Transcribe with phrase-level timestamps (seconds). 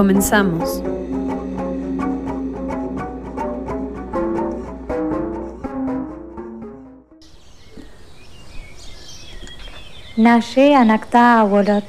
[0.00, 0.82] Comenzamos.
[10.16, 11.84] Naye Anakta Abolot.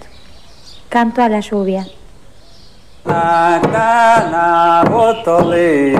[0.90, 1.86] Canto a la lluvia.
[3.06, 5.96] Nakana botoli,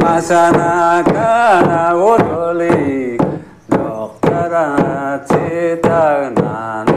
[0.00, 3.18] masanakana botoli,
[3.68, 6.87] doktara citana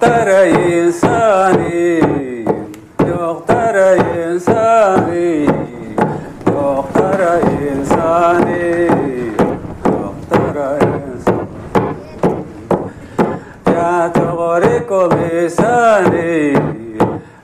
[0.00, 1.98] Yoklar insani
[3.00, 5.46] Yoklar insani
[6.46, 7.22] Yoklar
[7.66, 8.86] insani
[9.90, 11.46] Yoklar insani
[13.66, 16.54] Ya togori kol insani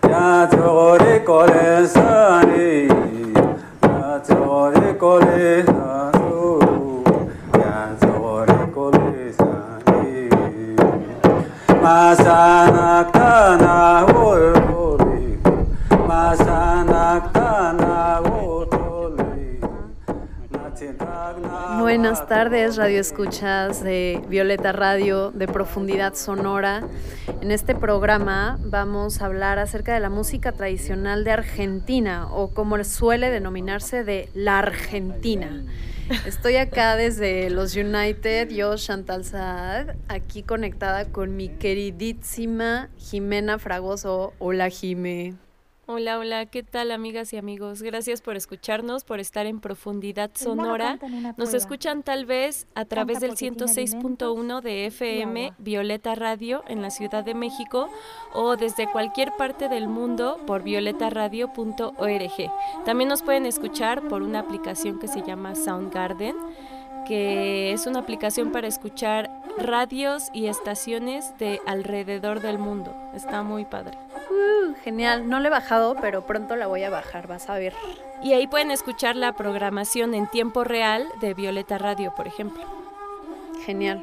[0.09, 2.89] Ya togori kol insani
[3.83, 5.74] Ya togori kol
[21.81, 26.83] Buenas tardes, Radio Escuchas de Violeta Radio de Profundidad Sonora.
[27.41, 32.83] En este programa vamos a hablar acerca de la música tradicional de Argentina o como
[32.85, 35.65] suele denominarse de la Argentina.
[36.27, 44.35] Estoy acá desde los United, yo Chantal Saad, aquí conectada con mi queridísima Jimena Fragoso.
[44.39, 45.35] Hola Jime.
[45.87, 47.83] Hola, hola, ¿qué tal amigas y amigos?
[47.83, 50.99] Gracias por escucharnos, por estar en profundidad sonora.
[51.37, 57.23] Nos escuchan tal vez a través del 106.1 de FM Violeta Radio en la Ciudad
[57.23, 57.91] de México
[58.33, 62.85] o desde cualquier parte del mundo por violetaradio.org.
[62.87, 66.35] También nos pueden escuchar por una aplicación que se llama Soundgarden
[67.07, 72.95] que es una aplicación para escuchar radios y estaciones de alrededor del mundo.
[73.15, 73.97] Está muy padre.
[74.31, 77.75] Uh, genial, no la he bajado, pero pronto la voy a bajar, vas a ver.
[78.23, 82.65] Y ahí pueden escuchar la programación en tiempo real de Violeta Radio, por ejemplo.
[83.65, 84.03] Genial.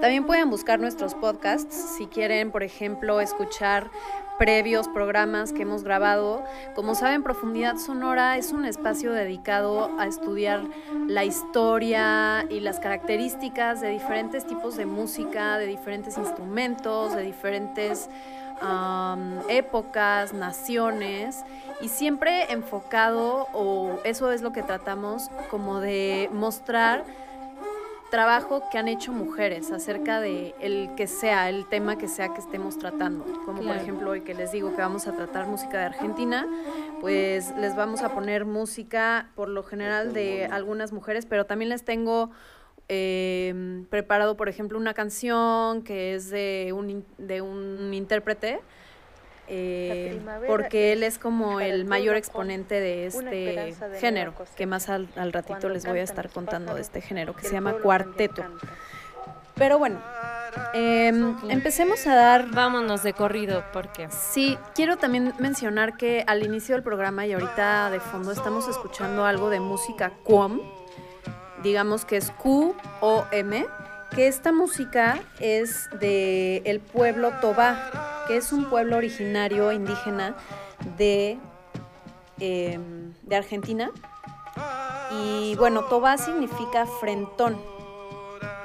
[0.00, 3.90] También pueden buscar nuestros podcasts si quieren, por ejemplo, escuchar
[4.38, 6.44] previos programas que hemos grabado.
[6.74, 10.62] Como saben, Profundidad Sonora es un espacio dedicado a estudiar
[11.06, 18.08] la historia y las características de diferentes tipos de música, de diferentes instrumentos, de diferentes
[19.48, 21.44] épocas, naciones,
[21.80, 27.04] y siempre enfocado, o eso es lo que tratamos, como de mostrar
[28.12, 32.40] trabajo que han hecho mujeres acerca de el que sea, el tema que sea que
[32.40, 33.24] estemos tratando.
[33.46, 36.46] Como por ejemplo hoy que les digo que vamos a tratar música de Argentina,
[37.00, 41.86] pues les vamos a poner música por lo general de algunas mujeres, pero también les
[41.86, 42.30] tengo
[42.90, 48.60] eh, preparado, por ejemplo, una canción que es de un, de un intérprete.
[49.54, 55.32] Eh, porque él es como el mayor exponente de este género, que más al, al
[55.32, 58.42] ratito Cuando les voy a estar contando de este género que se llama cuarteto.
[59.54, 60.00] Pero bueno,
[60.72, 62.50] em, empecemos a dar...
[62.50, 67.90] Vámonos de corrido, porque Sí, quiero también mencionar que al inicio del programa y ahorita
[67.90, 70.60] de fondo estamos escuchando algo de música QOM,
[71.62, 73.66] digamos que es Q-O-M,
[74.14, 80.34] que esta música es de el pueblo Tobá, que es un pueblo originario indígena
[80.96, 81.38] de,
[82.40, 83.90] em, de Argentina.
[85.10, 87.60] Y bueno, Tobá significa frentón.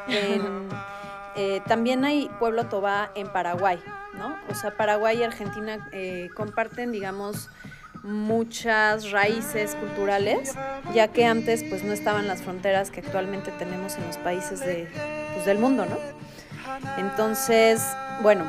[0.08, 0.70] En-
[1.36, 3.78] eh, también hay pueblo Tobá en Paraguay,
[4.14, 4.38] ¿no?
[4.50, 7.50] O sea, Paraguay y Argentina eh, comparten, digamos,
[8.04, 10.56] muchas raíces culturales,
[10.94, 14.88] ya que antes pues no estaban las fronteras que actualmente tenemos en los países de,
[15.34, 15.98] pues, del mundo, ¿no?
[16.98, 17.86] Entonces,
[18.22, 18.46] bueno,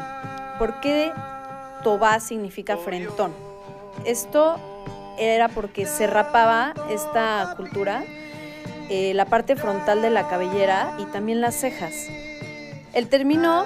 [0.58, 1.12] ¿por qué
[1.82, 3.32] Tobá significa frentón?
[4.04, 4.56] Esto
[5.18, 8.04] era porque se rapaba esta cultura
[8.90, 12.08] eh, la parte frontal de la cabellera y también las cejas.
[12.94, 13.64] El término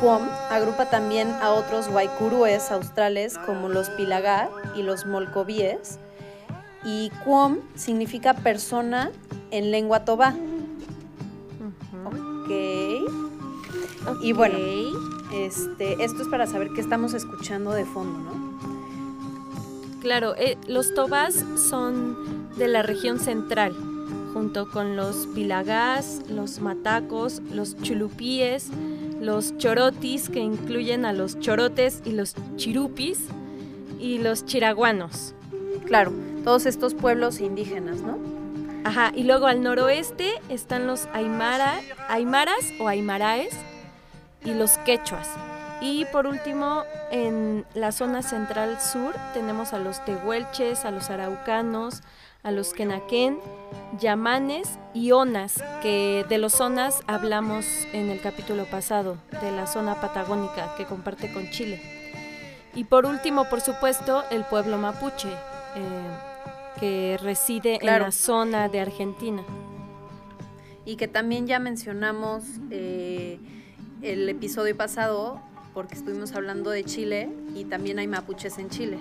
[0.00, 6.00] Quom agrupa también a otros guaycurúes australes como los pilagá y los molcovíes.
[6.84, 9.12] Y Quom significa persona
[9.52, 10.34] en lengua tobá.
[12.04, 12.50] Ok.
[14.22, 14.58] Y bueno,
[15.32, 18.58] este, esto es para saber qué estamos escuchando de fondo, ¿no?
[20.00, 23.74] Claro, eh, los tobás son de la región central,
[24.32, 28.68] junto con los pilagás, los matacos, los chulupíes,
[29.20, 33.26] los chorotis, que incluyen a los chorotes y los chirupis,
[33.98, 35.34] y los chiraguanos.
[35.86, 36.12] Claro,
[36.44, 38.18] todos estos pueblos indígenas, ¿no?
[38.84, 43.54] Ajá, y luego al noroeste están los aymara, aymaras o aymaraes
[44.44, 45.28] y los quechuas.
[45.80, 52.02] Y por último, en la zona central sur tenemos a los tehuelches, a los araucanos,
[52.42, 53.38] a los quenaquén,
[53.98, 60.00] yamanes y onas, que de los onas hablamos en el capítulo pasado, de la zona
[60.00, 61.80] patagónica que comparte con Chile.
[62.74, 65.82] Y por último, por supuesto, el pueblo mapuche, eh,
[66.80, 69.42] que reside en la zona de Argentina.
[70.84, 73.38] Y que también ya mencionamos eh,
[74.02, 75.40] el episodio pasado,
[75.74, 78.98] porque estuvimos hablando de Chile y también hay mapuches en Chile.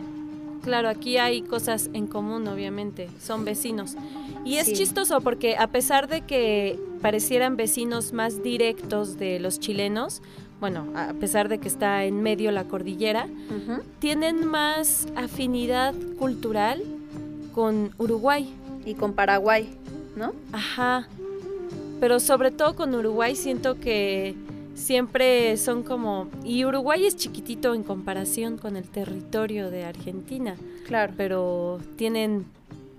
[0.64, 3.96] Claro, aquí hay cosas en común, obviamente, son vecinos.
[4.44, 10.22] Y es chistoso porque a pesar de que parecieran vecinos más directos de los chilenos,
[10.60, 13.28] bueno, a pesar de que está en medio la cordillera,
[14.00, 16.84] tienen más afinidad cultural
[17.54, 18.54] con Uruguay.
[18.86, 19.68] Y con Paraguay,
[20.16, 20.34] ¿no?
[20.54, 21.10] Ajá.
[22.00, 24.34] Pero sobre todo con Uruguay siento que
[24.78, 26.30] siempre son como...
[26.44, 30.56] Y Uruguay es chiquitito en comparación con el territorio de Argentina.
[30.86, 31.14] Claro.
[31.18, 32.46] Pero tienen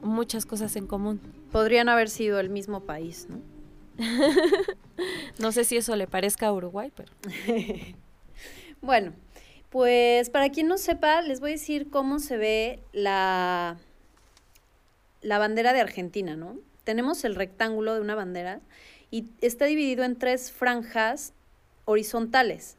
[0.02, 1.20] muchas cosas en común.
[1.52, 3.40] Podrían haber sido el mismo país, ¿no?
[5.38, 7.12] no sé si eso le parezca a Uruguay, pero...
[8.82, 9.12] bueno,
[9.70, 13.78] pues para quien no sepa, les voy a decir cómo se ve la
[15.20, 16.56] la bandera de Argentina, ¿no?
[16.84, 18.60] Tenemos el rectángulo de una bandera
[19.10, 21.34] y está dividido en tres franjas
[21.88, 22.76] horizontales.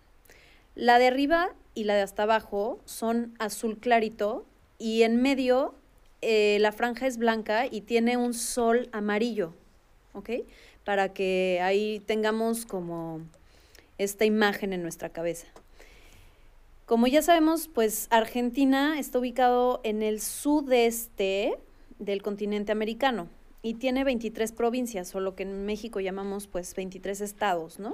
[0.76, 4.46] La de arriba y la de hasta abajo son azul clarito
[4.78, 5.74] y en medio
[6.22, 9.54] eh, la franja es blanca y tiene un sol amarillo,
[10.14, 10.30] ¿ok?
[10.86, 13.22] Para que ahí tengamos como
[13.98, 15.48] esta imagen en nuestra cabeza.
[16.86, 21.58] Como ya sabemos, pues Argentina está ubicado en el sudeste
[21.98, 23.28] del continente americano
[23.64, 27.94] y tiene 23 provincias, o lo que en México llamamos pues 23 estados, ¿no?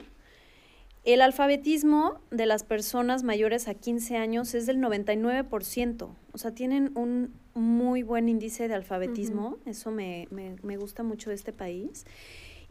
[1.05, 6.91] El alfabetismo de las personas mayores a 15 años es del 99%, o sea, tienen
[6.95, 12.05] un muy buen índice de alfabetismo, eso me, me, me gusta mucho de este país,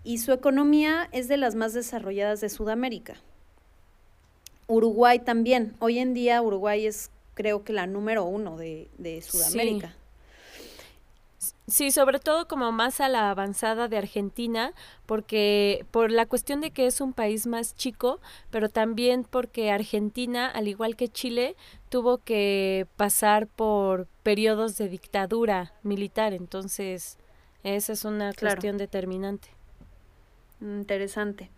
[0.03, 3.15] y su economía es de las más desarrolladas de Sudamérica.
[4.67, 9.89] Uruguay también, hoy en día Uruguay es creo que la número uno de, de Sudamérica.
[9.89, 10.04] Sí,
[11.67, 14.73] sobre todo como más a la avanzada de Argentina,
[15.07, 18.21] porque por la cuestión de que es un país más chico,
[18.51, 21.57] pero también porque Argentina, al igual que Chile,
[21.89, 27.19] tuvo que pasar por periodos de dictadura militar, entonces
[27.63, 29.49] esa es una cuestión determinante.
[30.61, 31.51] Interesante.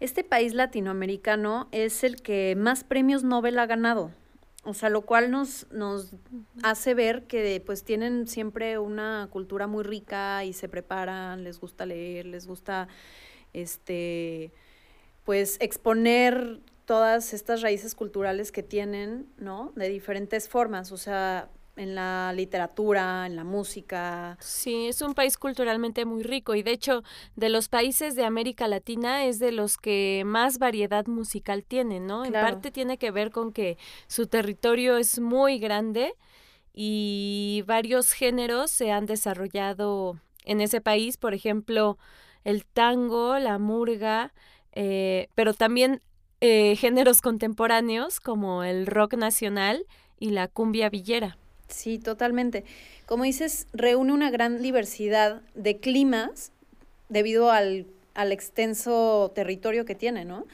[0.00, 4.12] Este país latinoamericano es el que más premios Nobel ha ganado.
[4.68, 6.10] O sea, lo cual nos, nos
[6.62, 11.86] hace ver que pues tienen siempre una cultura muy rica y se preparan, les gusta
[11.86, 12.86] leer, les gusta
[13.54, 14.52] este
[15.24, 19.72] pues exponer todas estas raíces culturales que tienen, ¿no?
[19.74, 21.48] De diferentes formas, o sea,
[21.78, 24.36] en la literatura, en la música.
[24.40, 27.02] Sí, es un país culturalmente muy rico y de hecho
[27.36, 32.24] de los países de América Latina es de los que más variedad musical tiene, ¿no?
[32.24, 36.14] En parte tiene que ver con que su territorio es muy grande
[36.72, 41.98] y varios géneros se han desarrollado en ese país, por ejemplo,
[42.44, 44.32] el tango, la murga,
[44.72, 46.02] eh, pero también
[46.40, 49.84] eh, géneros contemporáneos como el rock nacional
[50.18, 51.36] y la cumbia villera.
[51.68, 52.64] Sí, totalmente.
[53.06, 56.52] Como dices, reúne una gran diversidad de climas
[57.08, 60.46] debido al, al extenso territorio que tiene, ¿no?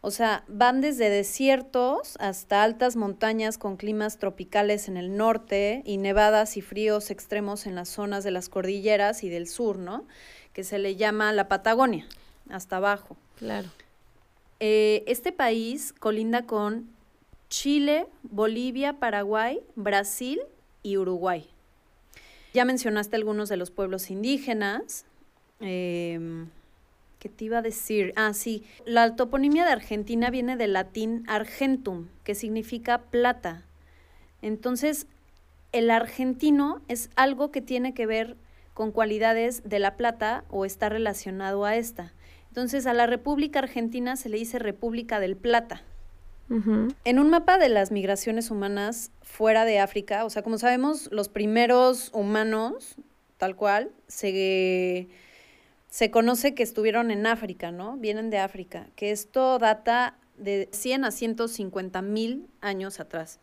[0.00, 5.96] O sea, van desde desiertos hasta altas montañas con climas tropicales en el norte y
[5.96, 10.06] nevadas y fríos extremos en las zonas de las cordilleras y del sur, ¿no?
[10.52, 12.06] Que se le llama la Patagonia,
[12.48, 13.16] hasta abajo.
[13.38, 13.68] Claro.
[14.60, 16.88] Eh, este país colinda con
[17.48, 20.40] Chile, Bolivia, Paraguay, Brasil
[20.82, 21.48] y Uruguay.
[22.54, 25.04] Ya mencionaste algunos de los pueblos indígenas.
[25.60, 26.48] Em,
[27.18, 28.12] ¿Qué te iba a decir?
[28.16, 28.64] Ah, sí.
[28.86, 33.64] La toponimia de Argentina viene del latín argentum, que significa plata.
[34.40, 35.06] Entonces,
[35.72, 38.36] el argentino es algo que tiene que ver
[38.72, 42.12] con cualidades de la plata o está relacionado a esta.
[42.48, 45.82] Entonces a la República Argentina se le dice República del Plata.
[46.50, 51.28] En un mapa de las migraciones humanas fuera de África, o sea, como sabemos, los
[51.28, 52.96] primeros humanos,
[53.36, 55.08] tal cual, se,
[55.90, 57.98] se conoce que estuvieron en África, ¿no?
[57.98, 63.40] Vienen de África, que esto data de 100 a 150 mil años atrás.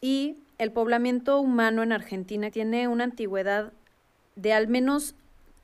[0.00, 3.72] Y el poblamiento humano en Argentina tiene una antigüedad
[4.36, 5.14] de al menos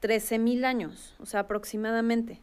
[0.01, 2.41] 13 mil años, o sea, aproximadamente.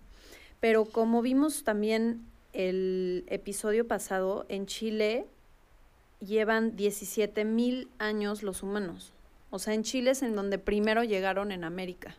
[0.59, 5.25] Pero como vimos también el episodio pasado, en Chile
[6.19, 9.13] llevan 17 mil años los humanos.
[9.51, 12.15] O sea, en Chile es en donde primero llegaron en América.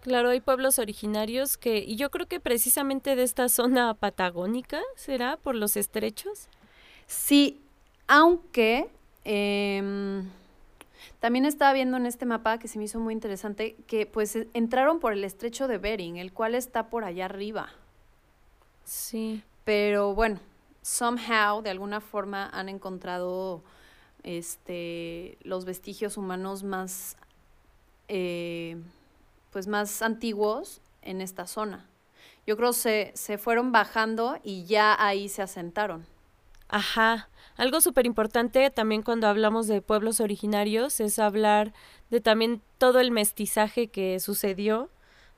[0.00, 5.36] Claro, hay pueblos originarios que, y yo creo que precisamente de esta zona patagónica, ¿será?
[5.36, 6.48] Por los estrechos.
[7.06, 7.60] Sí,
[8.06, 8.88] aunque
[9.24, 10.28] em,
[11.20, 15.00] también estaba viendo en este mapa que se me hizo muy interesante que pues entraron
[15.00, 17.70] por el estrecho de Bering, el cual está por allá arriba.
[18.88, 19.42] Sí.
[19.64, 20.40] Pero bueno,
[20.80, 23.62] somehow, de alguna forma, han encontrado
[24.22, 27.16] este los vestigios humanos más
[28.08, 28.76] eh,
[29.50, 31.86] pues más antiguos en esta zona.
[32.46, 36.06] Yo creo se, se fueron bajando y ya ahí se asentaron.
[36.68, 37.28] Ajá.
[37.58, 41.74] Algo súper importante también cuando hablamos de pueblos originarios es hablar
[42.08, 44.88] de también todo el mestizaje que sucedió,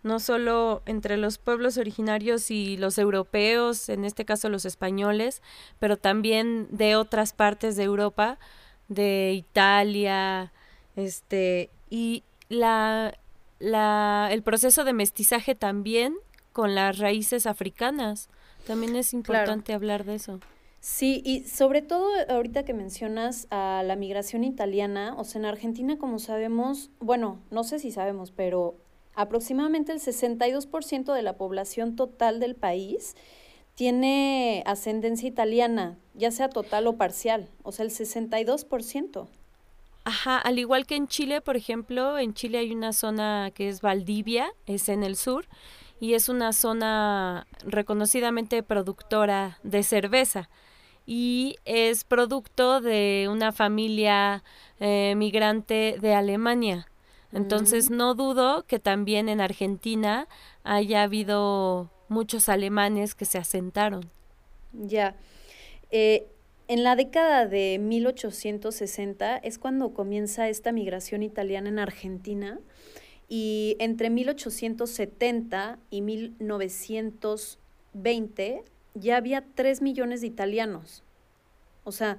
[0.02, 5.42] no solo entre los pueblos originarios y los europeos, en este caso los españoles,
[5.78, 8.38] pero también de otras partes de Europa,
[8.88, 10.52] de Italia,
[10.96, 13.14] este, y la,
[13.58, 16.16] la, el proceso de mestizaje también
[16.52, 18.28] con las raíces africanas.
[18.66, 20.40] También es importante hablar de eso.
[20.80, 25.98] Sí, y sobre todo ahorita que mencionas a la migración italiana, o sea, en Argentina,
[25.98, 28.76] como sabemos, bueno, no sé si sabemos, pero
[29.20, 33.14] aproximadamente el 62% de la población total del país
[33.74, 39.28] tiene ascendencia italiana, ya sea total o parcial, o sea, el 62%.
[40.04, 43.80] Ajá, al igual que en Chile, por ejemplo, en Chile hay una zona que es
[43.80, 45.46] Valdivia, es en el sur,
[46.00, 50.48] y es una zona reconocidamente productora de cerveza
[51.06, 54.42] y es producto de una familia
[54.78, 56.89] eh, migrante de Alemania.
[57.32, 57.96] Entonces mm.
[57.96, 60.28] no dudo que también en Argentina
[60.64, 64.10] haya habido muchos alemanes que se asentaron.
[64.72, 65.16] Ya.
[65.90, 66.28] Eh,
[66.68, 72.60] en la década de 1860 es cuando comienza esta migración italiana en Argentina
[73.28, 81.02] y entre 1870 y 1920 ya había 3 millones de italianos.
[81.84, 82.18] O sea,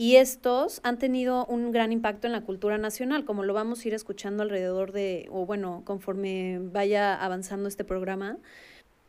[0.00, 3.88] y estos han tenido un gran impacto en la cultura nacional, como lo vamos a
[3.88, 8.38] ir escuchando alrededor de, o bueno, conforme vaya avanzando este programa.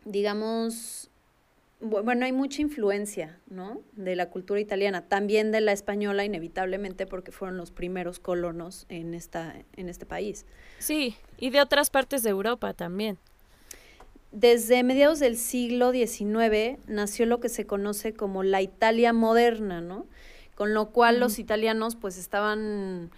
[0.03, 1.09] Digamos,
[1.79, 3.79] bueno, hay mucha influencia, ¿no?
[3.93, 9.13] De la cultura italiana, también de la española, inevitablemente, porque fueron los primeros colonos en,
[9.13, 10.45] esta, en este país.
[10.79, 13.17] Sí, y de otras partes de Europa también.
[14.33, 20.05] Desde mediados del siglo XIX nació lo que se conoce como la Italia moderna, ¿no?
[20.61, 23.09] Con lo cual los italianos pues estaban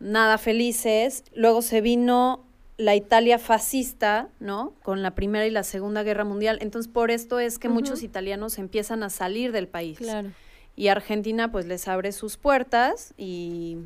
[0.00, 1.24] nada felices.
[1.34, 2.44] Luego se vino
[2.76, 4.74] la Italia fascista, ¿no?
[4.82, 6.58] Con la Primera y la Segunda Guerra Mundial.
[6.60, 9.96] Entonces, por esto es que muchos italianos empiezan a salir del país.
[9.96, 10.30] Claro.
[10.76, 13.78] Y Argentina pues les abre sus puertas y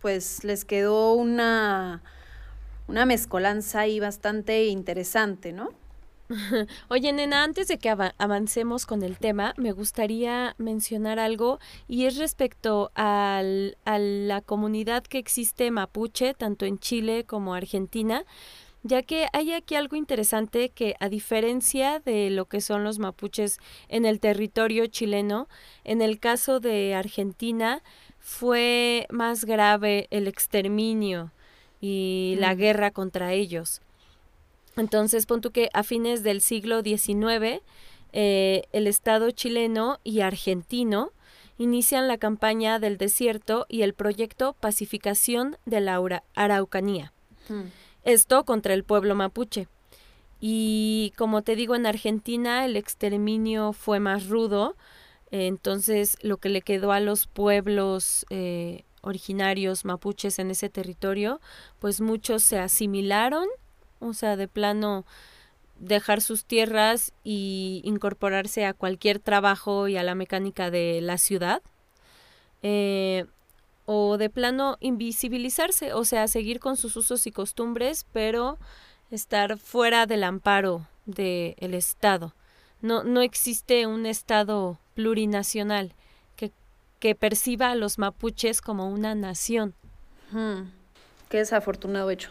[0.00, 2.02] pues les quedó una
[2.88, 5.68] una mezcolanza ahí bastante interesante, ¿no?
[6.88, 12.16] Oye, nena, antes de que avancemos con el tema, me gustaría mencionar algo y es
[12.16, 18.24] respecto al, a la comunidad que existe mapuche, tanto en Chile como Argentina,
[18.82, 23.58] ya que hay aquí algo interesante que a diferencia de lo que son los mapuches
[23.88, 25.48] en el territorio chileno,
[25.84, 27.82] en el caso de Argentina
[28.18, 31.32] fue más grave el exterminio
[31.80, 33.82] y la guerra contra ellos.
[34.76, 37.62] Entonces, pon que a fines del siglo XIX,
[38.12, 41.12] eh, el Estado chileno y argentino
[41.58, 46.00] inician la campaña del desierto y el proyecto Pacificación de la
[46.34, 47.12] Araucanía.
[48.02, 49.68] Esto contra el pueblo mapuche.
[50.40, 54.76] Y como te digo, en Argentina el exterminio fue más rudo,
[55.30, 61.40] entonces lo que le quedó a los pueblos eh, originarios mapuches en ese territorio,
[61.78, 63.46] pues muchos se asimilaron,
[64.08, 65.04] o sea, de plano
[65.78, 71.62] dejar sus tierras y incorporarse a cualquier trabajo y a la mecánica de la ciudad.
[72.62, 73.26] Eh,
[73.86, 78.58] o de plano invisibilizarse, o sea, seguir con sus usos y costumbres, pero
[79.10, 82.34] estar fuera del amparo del Estado.
[82.80, 85.94] No, no existe un Estado plurinacional
[86.36, 86.52] que,
[86.98, 89.74] que perciba a los mapuches como una nación.
[90.30, 90.70] Hmm.
[91.28, 92.30] Qué desafortunado hecho.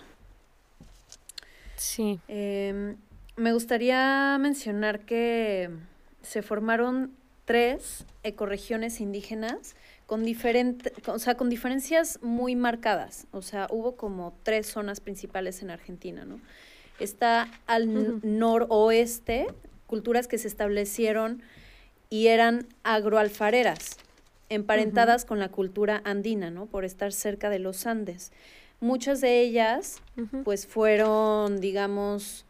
[1.76, 2.20] Sí.
[2.28, 2.96] Em,
[3.36, 5.70] me gustaría mencionar que
[6.22, 7.12] se formaron
[7.46, 9.76] tres ecorregiones indígenas
[10.06, 13.28] con, diferente, o sea, con diferencias muy marcadas.
[13.32, 16.40] O sea, hubo como tres zonas principales en Argentina, ¿no?
[17.00, 19.48] Está al noroeste,
[19.88, 21.42] culturas que se establecieron
[22.10, 23.98] y eran agroalfareras,
[24.50, 26.68] emparentadas con la cultura andina, ¿no?
[26.68, 28.32] Por estar cerca de los Andes.
[28.84, 30.02] Muchas de ellas,
[30.44, 32.46] pues, fueron, digamos,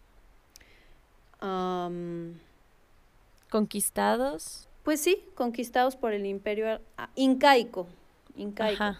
[3.51, 4.67] conquistados.
[4.81, 7.87] Pues sí, conquistados por el imperio ah, incaico.
[8.35, 8.97] incaico.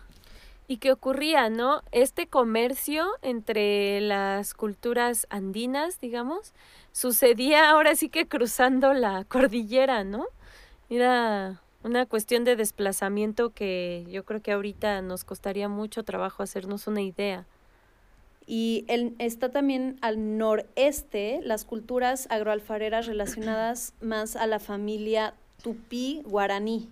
[0.68, 1.82] ¿Y qué ocurría, no?
[1.92, 6.54] Este comercio entre las culturas andinas, digamos,
[6.92, 10.28] sucedía ahora sí que cruzando la cordillera, ¿no?
[10.88, 16.88] Era una cuestión de desplazamiento que yo creo que ahorita nos costaría mucho trabajo hacernos
[16.88, 17.46] una idea.
[18.46, 26.22] Y el, está también al noreste las culturas agroalfareras relacionadas más a la familia tupí
[26.25, 26.90] guaraní.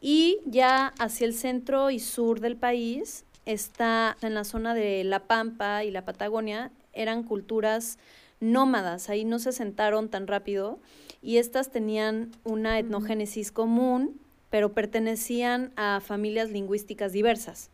[0.00, 5.20] Y ya hacia el centro y sur del país está en la zona de La
[5.20, 7.98] Pampa y la Patagonia, eran culturas
[8.40, 10.78] nómadas, ahí no se sentaron tan rápido
[11.24, 17.70] y estas tenían una etnogénesis común, pero pertenecían a familias lingüísticas diversas.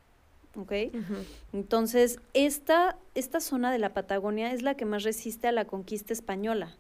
[0.56, 0.72] ¿ok?
[1.52, 6.12] Entonces, esta, esta zona de la Patagonia es la que más resiste a la conquista
[6.12, 6.76] española.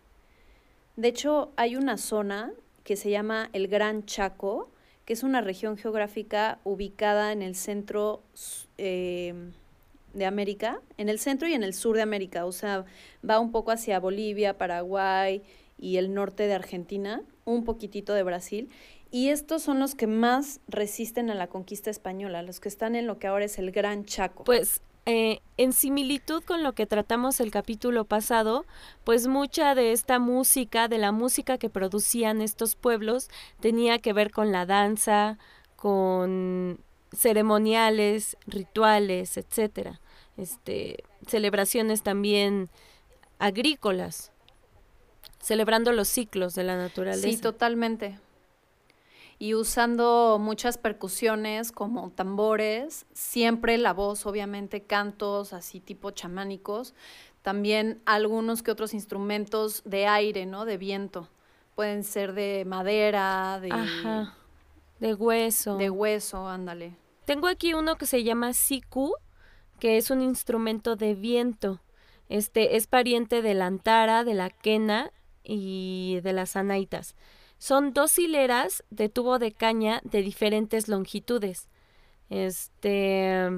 [0.94, 2.52] De hecho, hay una zona
[2.84, 4.70] que se llama el Gran Chaco,
[5.04, 8.22] que es una región geográfica ubicada en el centro
[8.78, 9.34] eh,
[10.14, 12.84] de América, en el centro y en el sur de América, o sea,
[13.28, 15.42] va un poco hacia Bolivia, Paraguay
[15.80, 18.68] y el norte de Argentina, un poquitito de Brasil,
[19.10, 23.06] y estos son los que más resisten a la conquista española, los que están en
[23.06, 24.44] lo que ahora es el Gran Chaco.
[24.44, 28.66] Pues eh, en similitud con lo que tratamos el capítulo pasado,
[29.02, 33.28] pues mucha de esta música, de la música que producían estos pueblos,
[33.58, 35.38] tenía que ver con la danza,
[35.74, 36.78] con
[37.12, 40.00] ceremoniales, rituales, etcétera.
[40.36, 42.68] Este, celebraciones también
[43.38, 44.32] agrícolas,
[45.40, 47.28] celebrando los ciclos de la naturaleza.
[47.28, 48.18] Sí, totalmente
[49.40, 56.94] y usando muchas percusiones como tambores, siempre la voz, obviamente cantos así tipo chamánicos,
[57.40, 60.66] también algunos que otros instrumentos de aire, ¿no?
[60.66, 61.26] De viento.
[61.74, 63.70] Pueden ser de madera, de
[65.00, 65.78] de hueso.
[65.78, 66.94] De hueso, ándale.
[67.24, 69.14] Tengo aquí uno que se llama siku,
[69.78, 71.80] que es un instrumento de viento.
[72.28, 75.10] Este es pariente de la antara, de la quena
[75.42, 77.14] y de las anaitas.
[77.58, 81.68] Son dos hileras de tubo de caña de diferentes longitudes.
[82.30, 83.50] Este,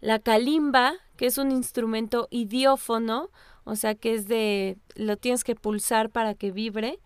[0.00, 3.30] la calimba, que es un instrumento idiófono,
[3.64, 6.98] o sea que es de, lo tienes que pulsar para que vibre.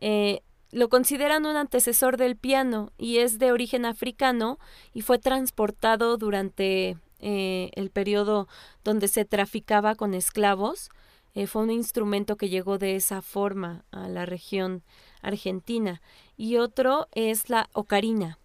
[0.00, 0.40] Eh,
[0.70, 4.58] lo consideran un antecesor del piano y es de origen africano
[4.94, 8.46] y fue transportado durante eh, el periodo
[8.84, 10.90] donde se traficaba con esclavos.
[11.36, 14.82] Eh, fue un instrumento que llegó de esa forma a la región
[15.20, 16.00] argentina.
[16.38, 18.38] Y otro es la ocarina,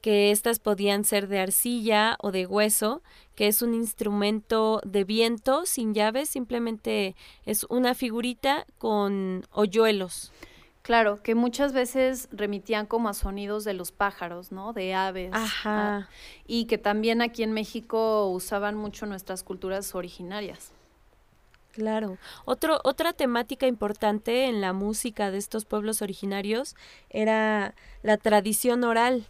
[0.00, 3.04] que estas podían ser de arcilla o de hueso,
[3.36, 10.32] que es un instrumento de viento sin llaves, simplemente es una figurita con hoyuelos.
[10.82, 14.72] Claro, que muchas veces remitían como a sonidos de los pájaros, ¿no?
[14.72, 15.30] De aves.
[15.32, 15.98] Ajá.
[15.98, 16.08] Ah,
[16.48, 20.72] y que también aquí en México usaban mucho nuestras culturas originarias.
[21.76, 22.16] Claro.
[22.46, 26.74] Otro, otra temática importante en la música de estos pueblos originarios
[27.10, 29.26] era la tradición oral.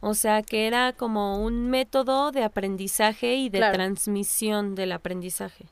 [0.00, 5.64] O sea, que era como un método de aprendizaje y de transmisión del aprendizaje.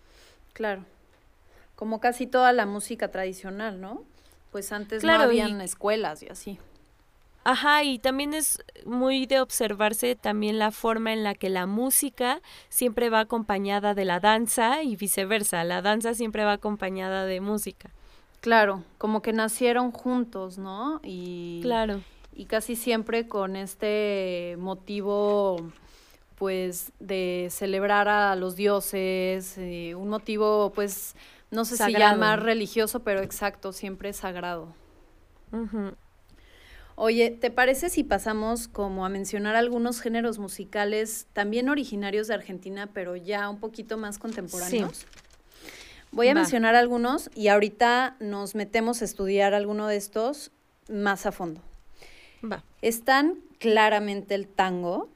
[0.55, 0.87] Claro.
[1.77, 4.03] Como casi toda la música tradicional, ¿no?
[4.51, 6.59] Pues antes no habían escuelas y así.
[7.45, 12.41] Ajá, y también es muy de observarse también la forma en la que la música
[12.71, 17.91] siempre va acompañada de la danza y viceversa, la danza siempre va acompañada de música.
[18.41, 21.01] Claro, como que nacieron juntos, ¿no?
[21.03, 22.01] Y Claro.
[22.35, 25.71] Y casi siempre con este motivo
[26.37, 31.15] pues de celebrar a los dioses, eh, un motivo pues
[31.51, 34.75] no sé si llamar religioso, pero exacto, siempre sagrado.
[36.97, 42.89] Oye, ¿te parece si pasamos como a mencionar algunos géneros musicales también originarios de Argentina,
[42.93, 45.07] pero ya un poquito más contemporáneos?
[46.13, 46.43] Voy a Va.
[46.43, 50.53] mencionar algunos y ahorita nos metemos a estudiar alguno de estos
[50.89, 51.61] más a fondo.
[52.45, 52.63] Va.
[52.81, 55.09] Están claramente el tango,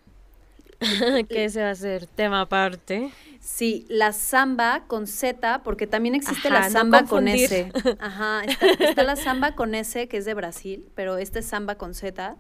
[1.29, 3.11] que ese va a ser tema aparte.
[3.41, 7.29] Sí, la samba con Z, porque también existe Ajá, la no samba con.
[7.29, 7.71] S.
[7.99, 11.77] Ajá, está, está la samba con S, que es de Brasil, pero este es samba
[11.77, 12.37] con Z.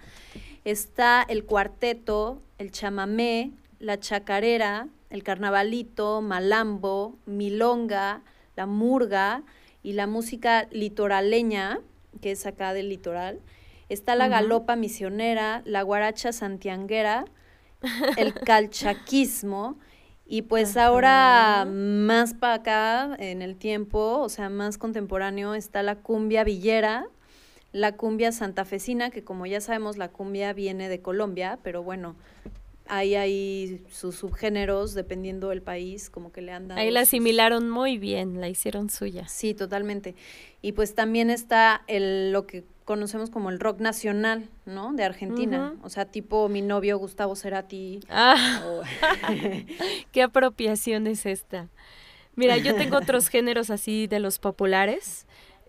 [0.65, 8.23] Está el cuarteto, el chamamé, la chacarera, el carnavalito, malambo, milonga,
[8.57, 9.43] la murga
[9.83, 11.81] y la música litoraleña,
[12.21, 13.41] que es acá del litoral.
[13.89, 17.25] Está la galopa misionera, la guaracha santianguera,
[18.17, 19.79] el calchaquismo
[20.29, 25.97] y pues ahora más para acá en el tiempo, o sea, más contemporáneo está la
[25.97, 27.07] cumbia villera,
[27.73, 32.14] la cumbia santafesina, que como ya sabemos la cumbia viene de Colombia, pero bueno,
[32.88, 37.09] ahí hay sus subgéneros dependiendo del país, como que le han dado Ahí la sus-
[37.09, 39.27] asimilaron muy bien, la hicieron suya.
[39.29, 40.14] Sí, totalmente.
[40.62, 44.94] Y pues también está el, lo que conocemos como el rock nacional, ¿no?
[44.94, 45.74] De Argentina.
[45.83, 48.01] O sea, tipo mi novio Gustavo Cerati.
[48.09, 48.81] Ah, o-
[50.12, 51.68] qué apropiación es esta.
[52.35, 55.27] Mira, yo tengo otros géneros así de los populares.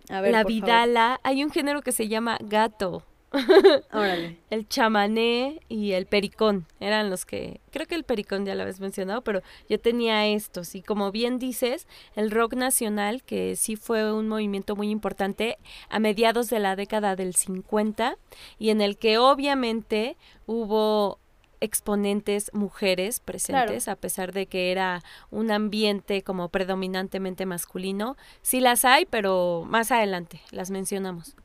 [0.10, 0.64] A ver, la por favor.
[0.66, 3.04] vidala, hay un género que se llama gato.
[3.94, 4.38] Órale.
[4.50, 8.80] El chamané y el pericón eran los que, creo que el pericón ya lo habías
[8.80, 10.74] mencionado, pero yo tenía estos.
[10.76, 15.58] Y como bien dices, el rock nacional, que sí fue un movimiento muy importante
[15.90, 18.18] a mediados de la década del 50
[18.58, 21.20] y en el que obviamente hubo
[21.62, 28.16] exponentes mujeres presentes, a pesar de que era un ambiente como predominantemente masculino.
[28.42, 31.36] Sí las hay, pero más adelante las mencionamos.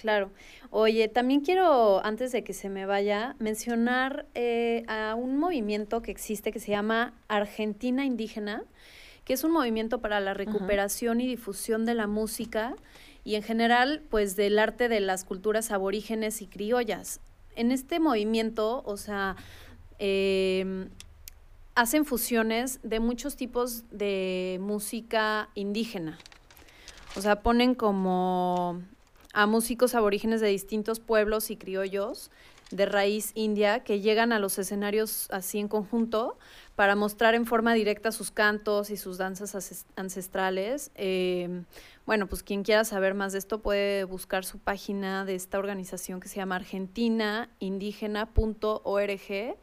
[0.00, 0.30] Claro.
[0.70, 6.10] Oye, también quiero, antes de que se me vaya, mencionar eh, a un movimiento que
[6.10, 8.64] existe que se llama Argentina Indígena,
[9.26, 12.76] que es un movimiento para la recuperación y difusión de la música
[13.24, 17.20] y en general, pues del arte de las culturas aborígenes y criollas.
[17.54, 19.36] En este movimiento, o sea,
[19.98, 20.88] em,
[21.74, 26.18] hacen fusiones de muchos tipos de música indígena.
[27.16, 28.80] O sea, ponen como
[29.32, 32.30] a músicos aborígenes de distintos pueblos y criollos
[32.70, 36.38] de raíz india que llegan a los escenarios así en conjunto
[36.76, 40.90] para mostrar en forma directa sus cantos y sus danzas ancestrales.
[40.94, 41.62] Eh,
[42.06, 46.20] bueno, pues quien quiera saber más de esto puede buscar su página de esta organización
[46.20, 49.56] que se llama argentinaindígena.org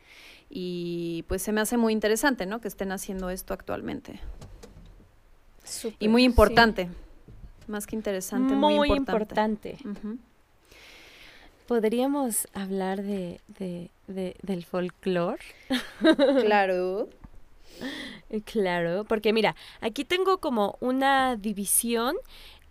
[0.49, 2.61] y pues se me hace muy interesante, ¿no?
[2.61, 4.19] Que estén haciendo esto actualmente.
[5.99, 6.89] Y muy importante.
[7.67, 9.77] Más que interesante, muy, Muy importante.
[11.67, 15.41] ¿Podríamos hablar de, de- de- del folclore?
[16.41, 17.09] Claro.
[18.29, 22.15] Eh, Claro, porque mira, aquí tengo como una división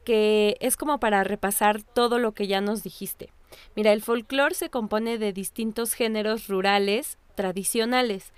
[0.05, 3.31] que es como para repasar todo lo que ya nos dijiste.
[3.75, 8.33] Mira, el folclore se compone de distintos géneros rurales tradicionales.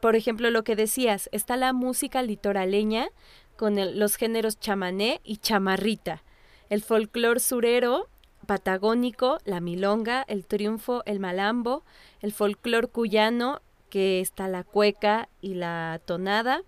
[0.00, 3.08] Por ejemplo, lo que decías, está la música litoraleña
[3.56, 6.22] con el- los géneros chamané y chamarrita.
[6.68, 8.08] El folclore surero,
[8.46, 11.82] patagónico, la milonga, el triunfo, el malambo,
[12.20, 16.62] el folclore cuyano, que está la cueca y la tonada,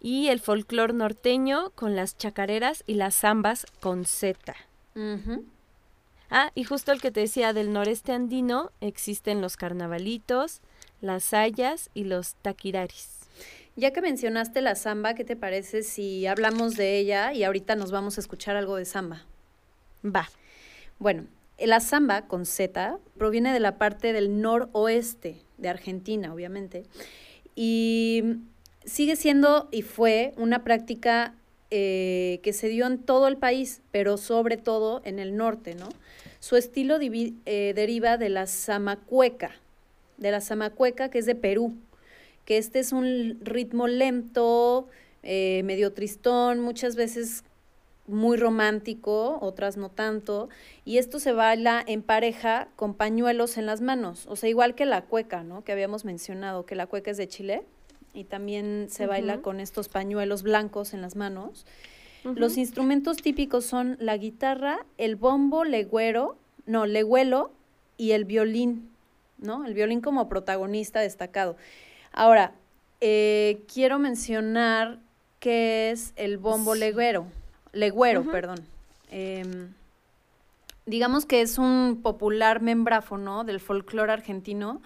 [0.00, 4.54] y el folclore norteño con las chacareras y las zambas con Z.
[4.94, 5.44] Ujú.
[6.30, 10.60] Ah, y justo el que te decía del noreste andino, existen los carnavalitos,
[11.00, 13.21] las sayas y los taquiraris.
[13.74, 17.90] Ya que mencionaste la samba, ¿qué te parece si hablamos de ella y ahorita nos
[17.90, 19.24] vamos a escuchar algo de samba?
[20.04, 20.28] Va.
[20.98, 21.26] Bueno,
[21.58, 26.84] la samba con Z proviene de la parte del noroeste de Argentina, obviamente,
[27.54, 28.22] y
[28.84, 31.34] sigue siendo y fue una práctica
[31.70, 35.88] eh, que se dio en todo el país, pero sobre todo en el norte, ¿no?
[36.40, 39.52] Su estilo eh, deriva de la zamacueca,
[40.18, 41.74] de la zamacueca que es de Perú,
[42.44, 44.88] que este es un ritmo lento,
[45.22, 47.44] eh, medio tristón, muchas veces
[48.08, 50.48] muy romántico, otras no tanto,
[50.84, 54.84] y esto se baila en pareja con pañuelos en las manos, o sea, igual que
[54.86, 55.62] la cueca, ¿no?
[55.62, 57.62] Que habíamos mencionado, que la cueca es de Chile,
[58.12, 61.66] y también se baila con estos pañuelos blancos en las manos.
[62.24, 67.52] Los instrumentos típicos son la guitarra, el bombo, legüero, no, legüelo
[67.96, 68.90] y el violín,
[69.38, 69.64] ¿no?
[69.64, 71.56] El violín como protagonista destacado.
[72.12, 72.52] Ahora,
[73.00, 74.98] eh, quiero mencionar
[75.40, 76.80] qué es el bombo Sí.
[77.72, 78.58] legüero, perdón.
[79.10, 79.72] Em,
[80.86, 84.80] digamos que es un popular membráfono del folclore argentino,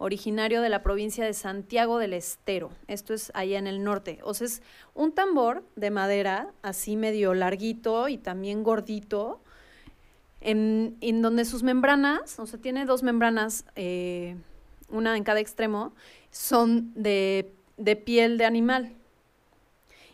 [0.00, 2.70] originario de la provincia de Santiago del Estero.
[2.86, 4.20] Esto es allá en el norte.
[4.22, 4.62] O sea, es
[4.94, 9.40] un tambor de madera, así medio larguito y también gordito,
[10.40, 14.36] en, en donde sus membranas, o sea, tiene dos membranas, eh,
[14.88, 15.92] una en cada extremo,
[16.30, 18.94] son de, de piel de animal.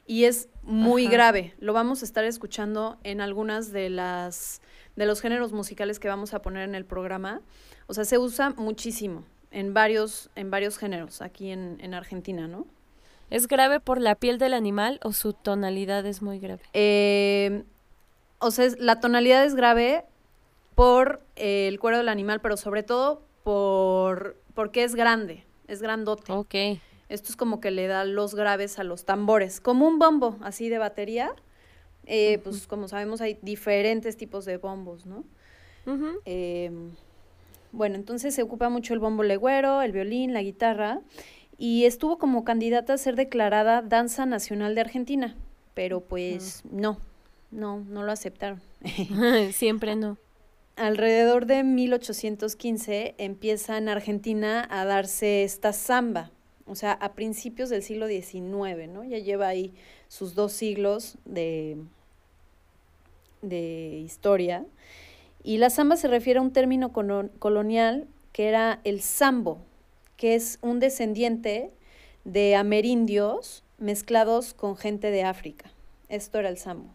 [0.06, 1.12] Y es muy Ajá.
[1.12, 1.54] grave.
[1.58, 4.60] Lo vamos a estar escuchando en algunas de las
[4.96, 7.40] de los géneros musicales que vamos a poner en el programa.
[7.88, 12.66] O sea, se usa muchísimo en varios, en varios géneros aquí en, en Argentina, ¿no?
[13.30, 16.62] ¿Es grave por la piel del animal o su tonalidad es muy grave?
[16.74, 17.64] Eh,
[18.38, 20.04] o sea, es- la tonalidad es grave
[20.76, 25.44] por eh, el cuero del animal, pero sobre todo por porque es grande,
[25.74, 26.32] es grandote.
[26.32, 26.54] Ok.
[27.08, 30.68] Esto es como que le da los graves a los tambores, como un bombo así
[30.68, 31.32] de batería.
[32.06, 35.24] Eh, Pues como sabemos hay diferentes tipos de bombos, ¿no?
[36.24, 36.70] Eh,
[37.72, 41.00] bueno, entonces se ocupa mucho el bombo legüero, el violín, la guitarra,
[41.58, 45.36] y estuvo como candidata a ser declarada danza nacional de Argentina,
[45.74, 46.98] pero pues no,
[47.50, 48.60] no, no lo aceptaron.
[49.52, 50.16] Siempre no.
[50.76, 56.30] Alrededor de 1815 empieza en Argentina a darse esta samba,
[56.66, 59.04] o sea, a principios del siglo XIX, ¿no?
[59.04, 59.72] Ya lleva ahí
[60.08, 61.76] sus dos siglos de,
[63.42, 64.64] de historia.
[65.42, 69.58] Y la samba se refiere a un término colo- colonial que era el sambo,
[70.16, 71.70] que es un descendiente
[72.24, 75.70] de amerindios mezclados con gente de África.
[76.08, 76.88] Esto era el sambo.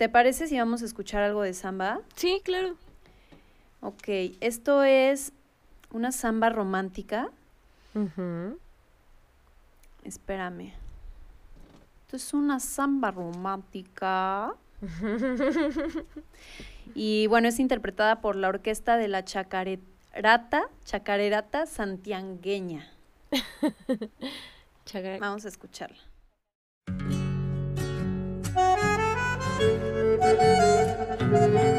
[0.00, 2.00] ¿Te parece si vamos a escuchar algo de samba?
[2.16, 2.74] Sí, claro.
[3.82, 4.08] Ok,
[4.40, 5.30] esto es
[5.92, 7.28] una samba romántica.
[10.02, 10.72] Espérame.
[12.06, 14.54] Esto es una samba romántica.
[16.94, 22.90] y bueno, es interpretada por la orquesta de la chacarerata, chacarerata santiagueña.
[24.86, 25.98] Chaga- Vamos a escucharla.
[30.36, 31.69] thank you.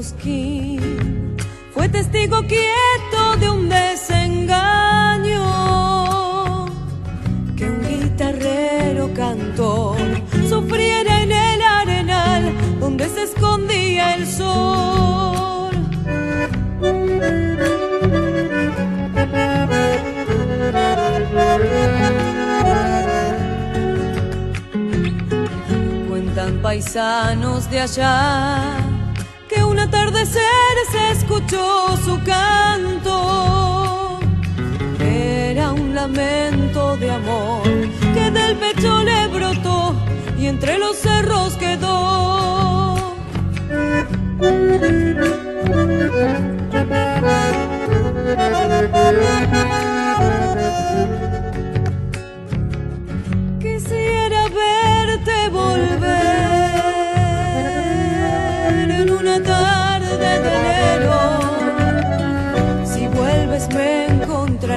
[0.00, 1.36] Cosquín
[1.74, 5.44] fue testigo quieto de un desengaño
[7.54, 9.94] que un guitarrero cantó
[10.48, 15.76] sufriera en el arenal donde se escondía el sol.
[26.08, 28.89] Cuentan paisanos de allá
[30.32, 34.18] se escuchó su canto.
[35.00, 37.62] Era un lamento de amor
[38.14, 39.94] que del pecho le brotó
[40.38, 42.10] y entre los cerros quedó.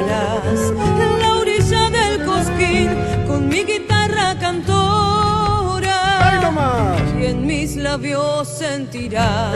[0.10, 2.90] En la orilla del cosquín
[3.28, 6.30] con mi guitarra cantora.
[6.30, 7.02] ¡Ay, no más!
[7.20, 9.56] Y en mis labios sentirás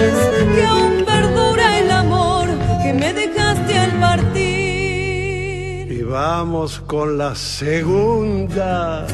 [0.56, 2.48] que aún perdura el amor
[2.84, 5.92] que me dejaste al partir.
[5.92, 9.06] Y vamos con la segunda.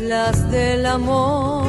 [0.00, 1.64] Las del amor,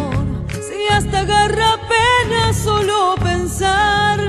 [0.52, 4.28] si hasta agarra pena solo pensarlas.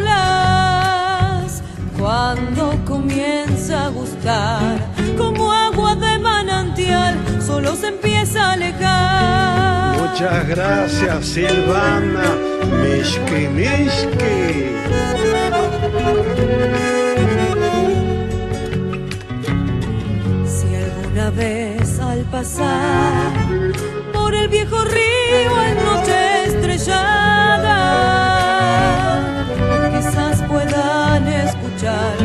[1.98, 4.78] Cuando comienza a gustar,
[5.16, 9.98] como agua de manantial, solo se empieza a alejar.
[9.98, 12.36] Muchas gracias, Silvana.
[12.80, 14.68] Mishki, Mishki.
[20.46, 21.77] Si alguna vez
[22.30, 23.32] pasar
[24.12, 27.76] por el viejo río en noche estrellada,
[29.96, 32.17] quizás puedan escuchar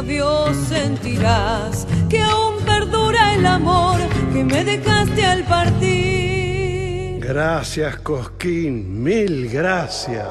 [0.00, 4.00] labios sentirás que aún perdura el amor
[4.32, 7.20] que me dejaste al partir.
[7.20, 9.02] Gracias, Cosquín.
[9.02, 10.26] Mil gracias.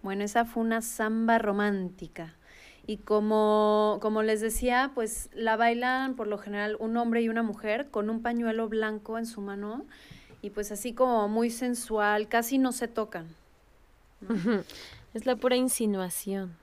[0.00, 2.36] Bueno, esa fue una samba romántica.
[2.86, 7.42] Y como, como les decía, pues la bailan por lo general un hombre y una
[7.42, 9.84] mujer con un pañuelo blanco en su mano
[10.42, 13.26] y pues así como muy sensual, casi no se tocan.
[15.14, 16.56] Es la pura insinuación.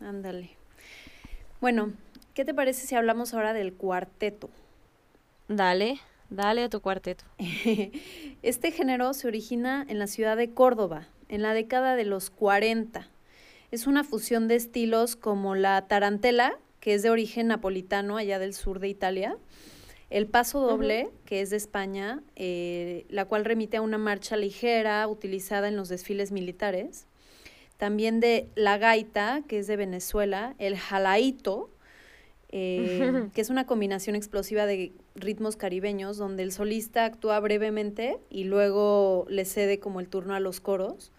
[0.00, 0.50] Ándale.
[1.60, 1.92] Bueno,
[2.34, 4.50] ¿qué te parece si hablamos ahora del cuarteto?
[5.48, 7.24] Dale, dale a tu cuarteto.
[8.42, 13.08] Este género se origina en la ciudad de Córdoba, en la década de los 40.
[13.70, 18.54] Es una fusión de estilos como la tarantela, que es de origen napolitano allá del
[18.54, 19.36] sur de Italia,
[20.10, 25.06] el paso doble, que es de España, eh, la cual remite a una marcha ligera
[25.06, 27.07] utilizada en los desfiles militares.
[27.78, 31.70] También de la gaita, que es de Venezuela, el jalaíto,
[32.50, 38.44] eh, que es una combinación explosiva de ritmos caribeños donde el solista actúa brevemente y
[38.44, 41.12] luego le cede como el turno a los coros.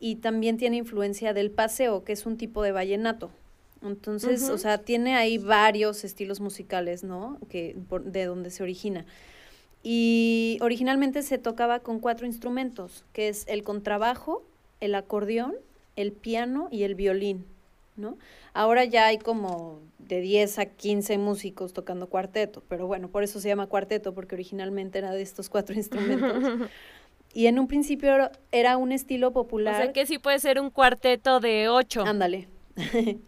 [0.00, 3.30] Y también tiene influencia del paseo, que es un tipo de vallenato.
[3.82, 7.38] Entonces, o sea, tiene ahí varios estilos musicales, ¿no?
[7.48, 9.04] Que, por- de donde se origina.
[9.82, 14.44] Y originalmente se tocaba con cuatro instrumentos, que es el contrabajo,
[14.80, 15.54] el acordeón,
[16.00, 17.44] el piano y el violín,
[17.96, 18.16] ¿no?
[18.54, 23.40] Ahora ya hay como de 10 a 15 músicos tocando cuarteto, pero bueno, por eso
[23.40, 26.68] se llama cuarteto, porque originalmente era de estos cuatro instrumentos.
[27.34, 29.76] Y en un principio era- un estilo O popular.
[29.76, 32.02] sea que sí puede ser un cuarteto de ocho.
[32.02, 32.48] Ándale.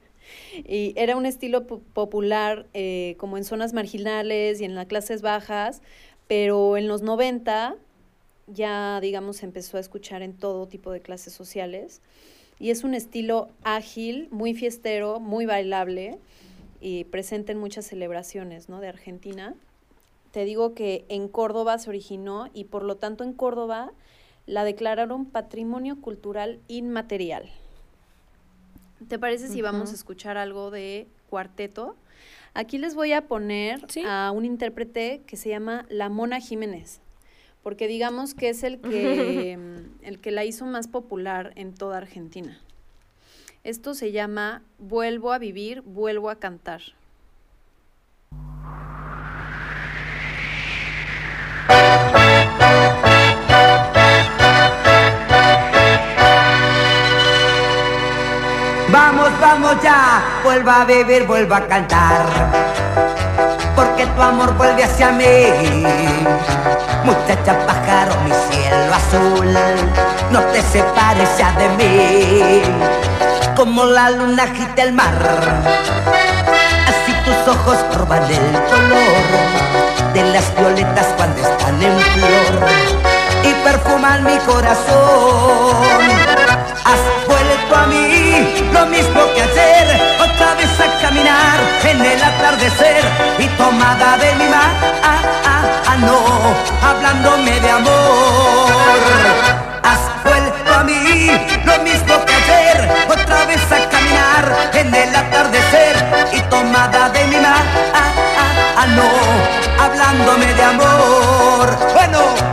[0.64, 5.22] y era un estilo po- popular eh, como en zonas marginales y en las clases
[5.22, 5.82] bajas,
[6.28, 7.76] pero en los 90
[8.46, 12.00] ya, digamos, se empezó a escuchar en todo tipo de clases sociales.
[12.60, 16.18] Y es un estilo ágil, muy fiestero, muy bailable
[16.80, 18.80] y presente en muchas celebraciones ¿no?
[18.80, 19.54] de Argentina.
[20.30, 23.92] Te digo que en Córdoba se originó y por lo tanto en Córdoba
[24.46, 27.48] la declararon Patrimonio Cultural Inmaterial.
[29.08, 31.96] ¿Te parece si vamos a escuchar algo de cuarteto?
[32.52, 34.02] Aquí les voy a poner Sí.
[34.06, 37.00] a un intérprete que se llama La Mona Jiménez,
[37.62, 39.58] porque digamos que es el que,
[40.02, 42.60] el que la hizo más popular en toda Argentina.
[43.62, 46.80] Esto se llama Vuelvo a vivir, vuelvo a cantar.
[58.92, 63.29] Vamos, vamos ya, vuelva a beber, vuelva a cantar.
[63.80, 65.24] Porque tu amor vuelve hacia mí.
[67.02, 69.54] Muchacha pájaro, mi cielo azul,
[70.30, 72.62] no te separes ya de mí.
[73.56, 75.14] Como la luna agita el mar,
[76.90, 79.24] así tus ojos roban el color
[80.12, 82.68] de las violetas cuando están en flor
[83.44, 85.84] y perfuman mi corazón.
[86.84, 89.69] Has vuelto a mí, lo mismo que ayer,
[91.84, 93.04] en el atardecer
[93.38, 98.70] y tomada de mi mano, ah, ah, ah, hablándome de amor.
[99.82, 101.30] Has vuelto a mí,
[101.64, 105.96] lo mismo que ayer, otra vez a caminar en el atardecer
[106.32, 107.80] y tomada de mi mano,
[108.96, 111.78] no, hablándome de amor.
[111.94, 112.49] Bueno,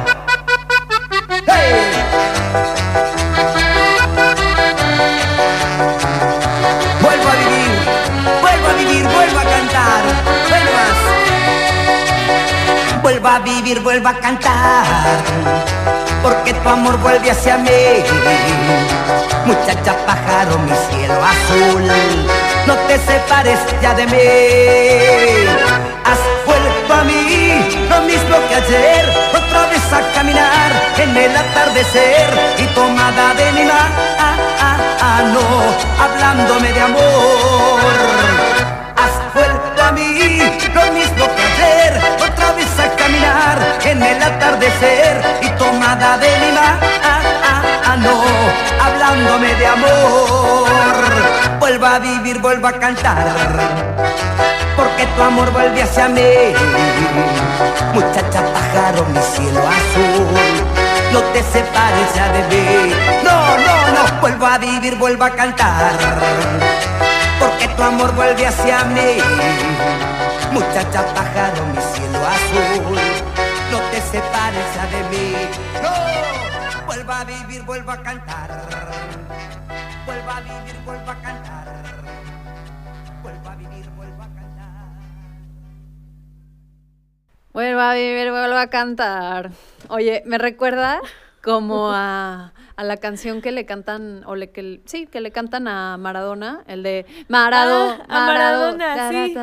[13.20, 14.86] Vuelvo a vivir, vuelvo a cantar.
[16.22, 17.72] Porque tu amor vuelve hacia mí.
[19.44, 21.82] Muchacha pájaro, mi cielo azul.
[22.68, 25.48] no te separes ya de mí.
[26.06, 32.30] Has vuelto a mí, lo mismo que ayer, otra vez a caminar en el atardecer
[32.60, 35.42] y tomada de mi mano,
[36.00, 37.82] hablándome de amor.
[38.96, 40.40] Has vuelto a mí,
[40.72, 41.27] lo mismo
[43.92, 48.14] en el atardecer y tomada de mi mano,
[48.84, 50.68] hablándome de amor.
[51.60, 53.28] Vuelva a vivir, vuelva a cantar,
[54.76, 56.54] porque tu amor vuelve hacia mí.
[57.94, 60.28] Muchacha pájaro, mi cielo azul,
[61.14, 62.94] no te separes ya de mí.
[63.24, 65.94] No, no, no, vuelva a vivir, vuelva a cantar,
[67.40, 69.18] porque tu amor vuelve hacia mí.
[70.52, 72.67] Muchacha pájaro, mi cielo azul,
[77.08, 78.50] vuelva a vivir, vuelva a cantar.
[80.06, 81.68] Vuelva a vivir, vuelva a cantar.
[83.24, 85.00] Vuelva a vivir, vuelva a cantar.
[87.54, 89.52] Vuelva a vivir, vuelva a cantar.
[89.88, 91.00] Oye, me recuerda
[91.42, 95.70] como a, a la canción que le cantan, o le que sí, que le cantan
[95.70, 99.34] a Maradona, el de Marado, Ah, a Maradona, sí.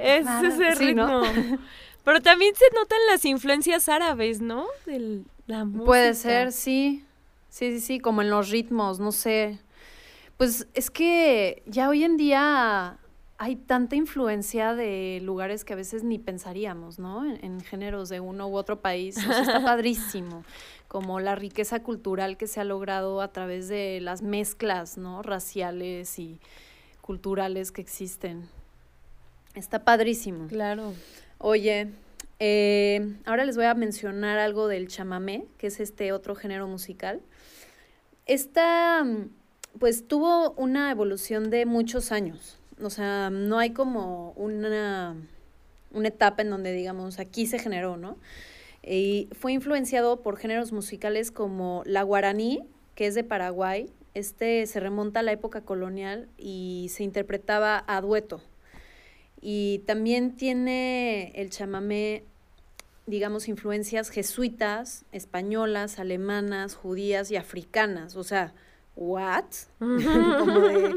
[0.00, 1.22] Es ese sí, ¿no?
[1.24, 1.58] ritmo.
[2.04, 4.66] Pero también se notan las influencias árabes, ¿no?
[4.86, 5.84] De la música.
[5.84, 7.04] Puede ser, sí.
[7.48, 9.58] Sí, sí, sí, como en los ritmos, no sé.
[10.36, 12.98] Pues es que ya hoy en día
[13.38, 17.24] hay tanta influencia de lugares que a veces ni pensaríamos, ¿no?
[17.24, 19.16] En, en géneros de uno u otro país.
[19.16, 20.44] O sea, está padrísimo.
[20.86, 25.22] Como la riqueza cultural que se ha logrado a través de las mezclas, ¿no?
[25.22, 26.40] Raciales y
[27.00, 28.48] culturales que existen.
[29.54, 30.46] Está padrísimo.
[30.46, 30.92] Claro.
[31.38, 31.90] Oye,
[32.40, 37.20] eh, ahora les voy a mencionar algo del chamamé, que es este otro género musical.
[38.26, 39.30] Esta, mm,
[39.78, 42.58] pues tuvo una evolución de muchos años.
[42.82, 45.16] O sea, no hay como una,
[45.92, 48.18] una etapa en donde digamos, aquí se generó, ¿no?
[48.82, 52.62] Y fue influenciado por géneros musicales como la guaraní,
[52.94, 53.90] que es de Paraguay.
[54.14, 58.40] Este se remonta a la época colonial y se interpretaba a dueto.
[59.40, 62.24] Y también tiene el chamamé,
[63.08, 68.16] digamos, influencias jesuitas, españolas, alemanas, judías y africanas.
[68.16, 68.52] O sea,
[68.96, 69.44] ¿what?
[69.78, 70.94] Como de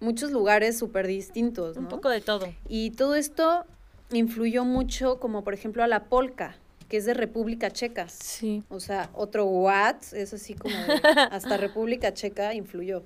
[0.00, 1.82] muchos lugares súper distintos, ¿no?
[1.82, 2.52] Un poco de todo.
[2.68, 3.64] Y todo esto
[4.12, 6.56] influyó mucho, como por ejemplo a la polka,
[6.88, 8.08] que es de República Checa.
[8.08, 8.64] Sí.
[8.68, 11.00] O sea, otro what, es así como de-
[11.30, 13.04] hasta República Checa influyó.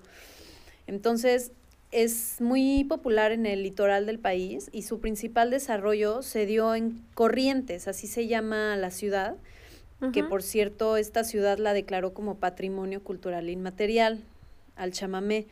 [0.86, 1.52] Entonces,
[1.95, 7.05] es muy popular en el litoral del país y su principal desarrollo se dio en
[7.14, 9.36] Corrientes, así se llama la ciudad,
[10.12, 14.22] que por cierto esta ciudad la declaró como patrimonio cultural inmaterial
[14.76, 15.47] al chamamé.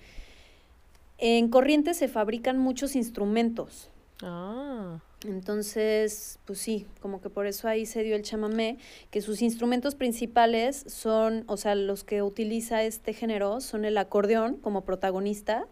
[1.16, 3.88] En Corrientes se fabrican muchos instrumentos.
[4.20, 4.99] Ah.
[5.24, 8.78] Entonces, pues sí, como que por eso ahí se dio el chamamé,
[9.11, 14.57] que sus instrumentos principales son, o sea, los que utiliza este género son el acordeón
[14.57, 15.66] como protagonista,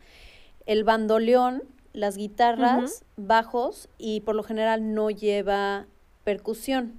[0.71, 5.87] el bandoleón, las guitarras, bajos y por lo general no lleva
[6.23, 6.93] percusión.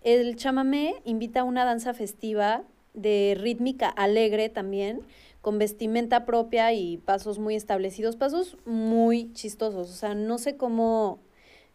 [0.00, 2.62] El chamamé invita a una danza festiva
[2.94, 5.02] de rítmica alegre también,
[5.42, 9.90] con vestimenta propia y pasos muy establecidos, pasos muy chistosos.
[9.90, 11.18] O sea, no sé cómo,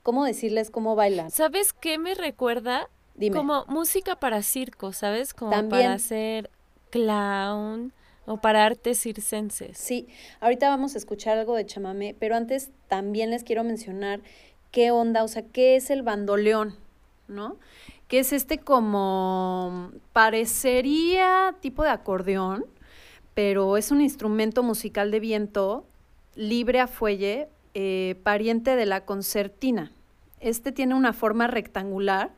[0.02, 1.30] cómo decirles cómo bailan.
[1.30, 2.90] ¿Sabes qué me recuerda?
[3.14, 3.38] Dime.
[3.38, 5.36] Como música para circo, ¿sabes?
[5.36, 5.84] Como También.
[5.84, 6.50] para hacer
[6.90, 7.94] clown
[8.28, 9.78] o para artes circenses.
[9.78, 10.08] Sí,
[10.42, 14.20] ahorita vamos a escuchar algo de chamamé, pero antes también les quiero mencionar
[14.72, 16.76] qué onda, o sea, qué es el bandoleón,
[17.30, 17.56] ¿no?
[18.10, 22.66] Que es este como parecería tipo de acordeón,
[23.34, 25.86] pero es un instrumento musical de viento
[26.36, 29.92] libre a fuelle, eh, pariente de la concertina.
[30.42, 32.32] Este tiene una forma rectangular,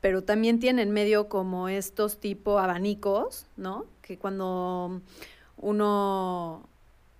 [0.00, 3.84] pero también tiene en medio como estos tipo abanicos, ¿no?
[4.04, 5.00] Que cuando
[5.56, 6.68] uno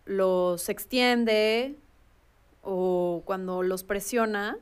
[0.05, 1.77] los extiende
[2.63, 4.59] o cuando los presiona,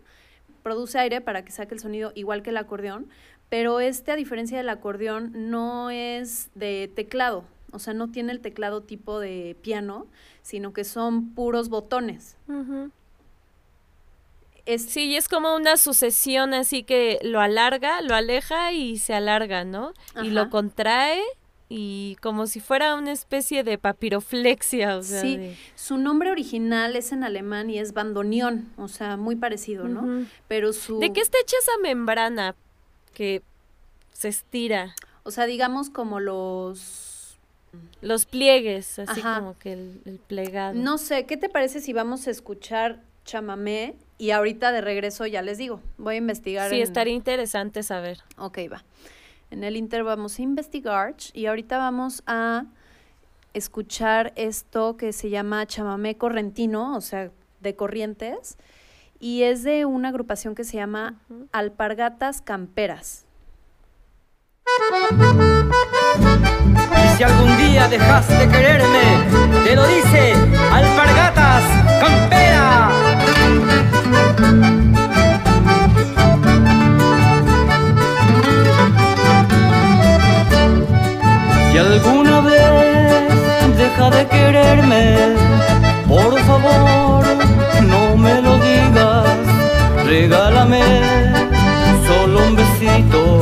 [0.62, 3.08] produce aire para que saque el sonido igual que el acordeón,
[3.48, 8.40] pero este, a diferencia del acordeón, no es de teclado, o sea, no tiene el
[8.40, 10.06] teclado tipo de piano,
[10.42, 12.36] sino que son puros botones.
[14.64, 19.12] Es, Sí, y es como una sucesión así que lo alarga, lo aleja y se
[19.12, 19.92] alarga, ¿no?
[20.22, 21.20] Y lo contrae
[21.74, 26.96] y como si fuera una especie de papiroflexia, o sea, sí, de- su nombre original
[26.96, 30.26] es en alemán y es bandoneón, o sea, muy parecido, ¿no?
[30.48, 30.98] Pero su...
[31.00, 32.54] ¿De qué está hecha esa membrana
[33.14, 33.40] que
[34.12, 34.94] se estira?
[35.22, 37.38] O sea, digamos como los
[38.02, 39.38] Los pliegues, así Ajá.
[39.38, 40.74] como que el, el plegado.
[40.74, 43.94] No sé, ¿qué te parece si vamos a escuchar chamamé?
[44.18, 46.68] Y ahorita de regreso ya les digo, voy a investigar.
[46.70, 48.18] Sí, en- estaría interesante saber.
[48.36, 48.84] Ok, va.
[49.52, 52.64] En el Inter vamos a investigar y ahorita vamos a
[53.52, 57.30] escuchar esto que se llama chamamé correntino, o sea,
[57.60, 58.56] de corrientes,
[59.20, 61.20] y es de una agrupación que se llama
[61.52, 63.26] Alpargatas Camperas.
[67.04, 70.32] Y si algún día dejas de quererme, te lo dice
[70.72, 71.62] Alpargatas
[72.00, 72.90] Campera.
[81.72, 85.16] Si alguna vez deja de quererme,
[86.06, 87.24] por favor
[87.80, 89.26] no me lo digas,
[90.04, 90.82] regálame
[92.06, 93.40] solo un besito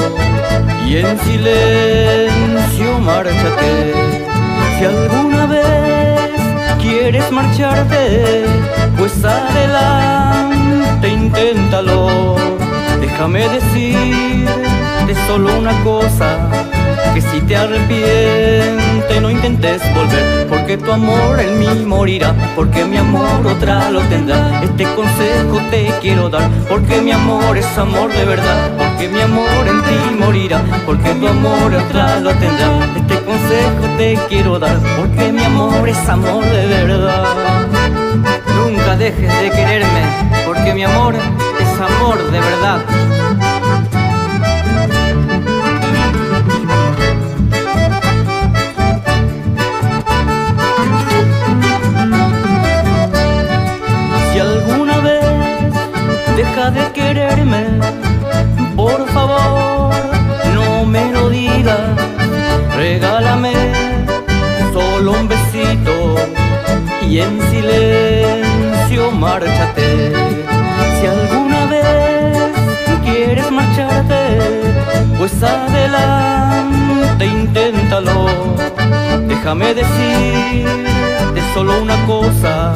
[0.87, 3.95] y en silencio márchate.
[4.78, 6.31] Si alguna vez
[6.81, 8.45] quieres marcharte,
[8.97, 12.37] pues adelante, inténtalo.
[13.21, 16.39] Déjame decirte solo una cosa,
[17.12, 22.97] que si te arrepiente no intentes volver, porque tu amor en mí morirá, porque mi
[22.97, 24.62] amor otra lo tendrá.
[24.62, 29.68] Este consejo te quiero dar, porque mi amor es amor de verdad, porque mi amor
[29.68, 32.71] en ti morirá, porque tu amor otra lo tendrá.
[32.97, 37.25] Este consejo te quiero dar, porque mi amor es amor de verdad.
[38.57, 40.05] Nunca dejes de quererme,
[40.47, 41.14] porque mi amor
[41.81, 42.81] amor de verdad.
[54.33, 55.24] Si alguna vez
[56.37, 57.64] deja de quererme,
[58.76, 59.95] por favor
[60.55, 61.81] no me lo digas,
[62.76, 63.55] regálame
[64.72, 66.16] solo un besito
[67.09, 70.12] y en silencio márchate.
[71.01, 71.39] Si alguna
[75.21, 78.27] pues adelante, inténtalo.
[79.29, 82.73] Déjame decirte solo una cosa,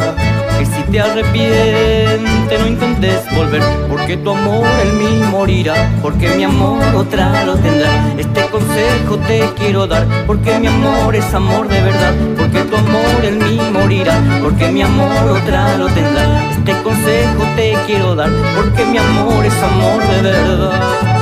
[0.58, 6.44] que si te arrepiente no intentes volver, porque tu amor en mí morirá, porque mi
[6.44, 8.12] amor otra lo tendrá.
[8.18, 13.24] Este consejo te quiero dar, porque mi amor es amor de verdad, porque tu amor
[13.24, 16.50] en mí morirá, porque mi amor otra lo tendrá.
[16.50, 21.13] Este consejo te quiero dar, porque mi amor es amor de verdad.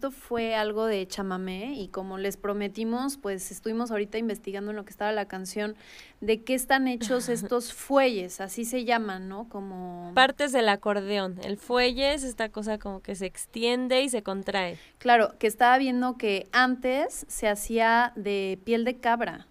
[0.00, 4.86] Esto fue algo de chamamé y como les prometimos, pues estuvimos ahorita investigando en lo
[4.86, 5.76] que estaba la canción
[6.22, 9.46] de qué están hechos estos fuelles, así se llaman, ¿no?
[9.50, 10.12] Como...
[10.14, 11.38] Partes del acordeón.
[11.44, 14.78] El fuelle es esta cosa como que se extiende y se contrae.
[14.96, 19.48] Claro, que estaba viendo que antes se hacía de piel de cabra,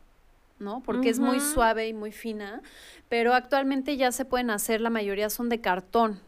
[0.57, 0.81] ¿no?
[0.81, 2.63] Porque es muy suave y muy fina,
[3.07, 6.19] pero actualmente ya se pueden hacer, la mayoría son de cartón.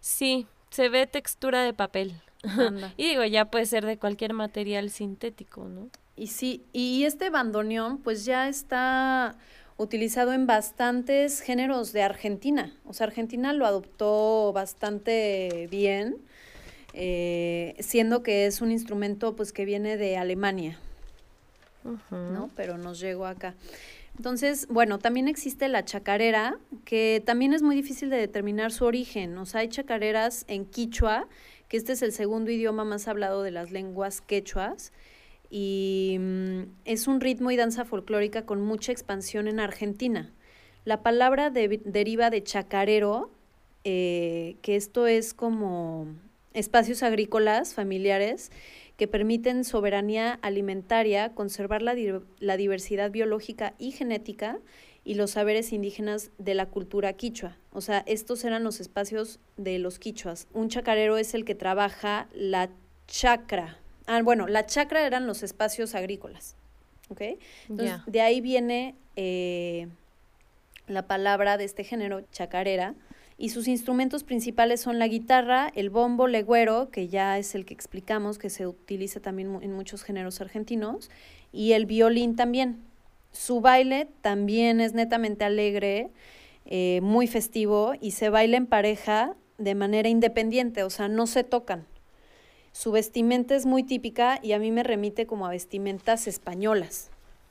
[0.00, 2.22] Sí, se ve textura de papel.
[2.42, 2.94] Anda.
[2.96, 5.90] Y digo, ya puede ser de cualquier material sintético, ¿no?
[6.16, 9.36] Y sí, y este bandoneón pues ya está
[9.76, 12.74] utilizado en bastantes géneros de Argentina.
[12.84, 16.16] O sea, Argentina lo adoptó bastante bien,
[16.92, 20.78] eh, siendo que es un instrumento pues que viene de Alemania,
[22.10, 22.50] ¿no?
[22.56, 23.54] Pero nos llegó acá.
[24.16, 29.38] Entonces, bueno, también existe la chacarera, que también es muy difícil de determinar su origen.
[29.38, 31.28] O sea, hay chacareras en quichua,
[31.68, 34.92] que este es el segundo idioma más hablado de las lenguas quechuas,
[35.50, 40.32] y mm, es un ritmo y danza folclórica con mucha expansión en Argentina.
[40.84, 43.30] La palabra de- deriva de chacarero,
[43.84, 46.06] eh, que esto es como
[46.54, 48.50] espacios agrícolas familiares
[48.96, 51.94] que permiten soberanía alimentaria, conservar la,
[52.40, 54.58] la diversidad biológica y genética
[55.08, 57.56] y los saberes indígenas de la cultura quichua.
[57.72, 60.46] O sea, estos eran los espacios de los quichuas.
[60.52, 62.68] Un chacarero es el que trabaja la
[63.06, 63.78] chacra.
[64.06, 66.56] Ah, bueno, la chacra eran los espacios agrícolas.
[67.08, 67.22] ¿Ok?
[67.70, 69.88] Entonces, de ahí viene eh,
[70.88, 72.94] la palabra de este género, chacarera,
[73.38, 77.72] y sus instrumentos principales son la guitarra, el bombo legüero, que ya es el que
[77.72, 81.08] explicamos, que se utiliza también en muchos géneros argentinos,
[81.50, 82.87] y el violín también.
[83.32, 86.10] Su baile también es netamente alegre,
[86.64, 91.44] eh, muy festivo, y se baila en pareja de manera independiente, o sea, no se
[91.44, 91.86] tocan.
[92.72, 97.10] Su vestimenta es muy típica y a mí me remite como a vestimentas españolas.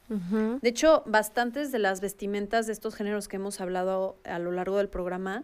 [0.09, 4.77] De hecho, bastantes de las vestimentas de estos géneros que hemos hablado a lo largo
[4.77, 5.43] del programa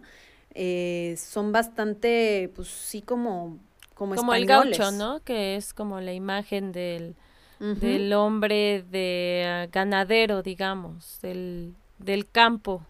[0.54, 3.58] eh, son bastante, pues sí, como,
[3.92, 5.20] como, Como el gaucho, ¿no?
[5.20, 7.14] Que es como la imagen del,
[7.60, 12.84] Del hombre de ah, ganadero, digamos, del, del campo.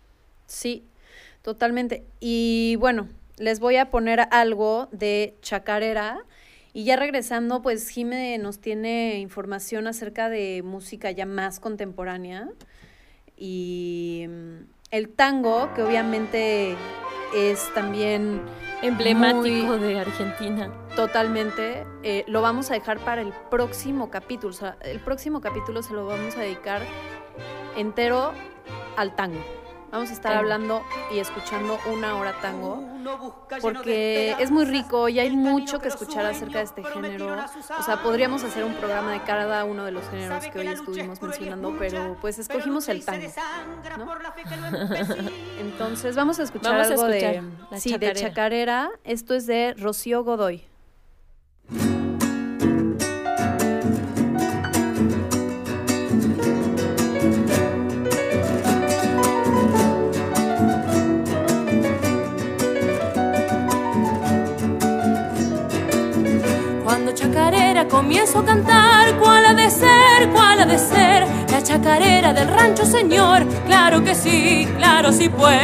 [0.47, 0.85] Sí,
[1.43, 2.05] totalmente.
[2.19, 3.09] Y bueno,
[3.39, 6.25] les voy a poner algo de chacarera.
[6.73, 12.49] Y ya regresando, pues Jime nos tiene información acerca de música ya más contemporánea.
[13.37, 14.55] Y mm,
[14.91, 16.75] el tango, que obviamente
[17.35, 18.41] es también
[18.87, 20.71] Emblemático Muy- de Argentina.
[20.95, 24.51] totalmente, eh, lo vamos a dejar para el próximo capítulo.
[24.51, 26.83] O sea, el próximo capítulo se lo vamos a dedicar
[27.77, 28.33] entero
[28.97, 29.41] al tango.
[29.95, 30.43] Vamos a estar Tango.
[30.43, 32.83] hablando y escuchando una hora tango
[33.61, 37.37] porque es muy rico y hay mucho que escuchar acerca de este género.
[37.79, 41.23] O sea, podríamos hacer un programa de cada uno de los géneros que hoy estuvimos
[41.23, 43.29] mencionando, pero pues escogimos el tango.
[43.97, 44.15] ¿no?
[45.61, 48.29] Entonces vamos a escuchar Vamos a algo escuchar de, la sí, de chacarera.
[48.29, 48.91] chacarera.
[49.05, 50.65] Esto es de Rocío Godoy.
[67.15, 72.49] Chacarera comienzo a cantar, cuál ha de ser, cuál ha de ser, la chacarera del
[72.49, 75.59] rancho señor, claro que sí, claro sí pues.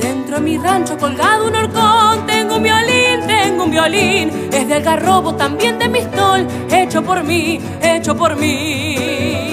[0.00, 4.74] Dentro de mi rancho colgado un horcón, tengo un violín, tengo un violín, es de
[4.74, 9.51] algarrobo también de mistol, hecho por mí, hecho por mí.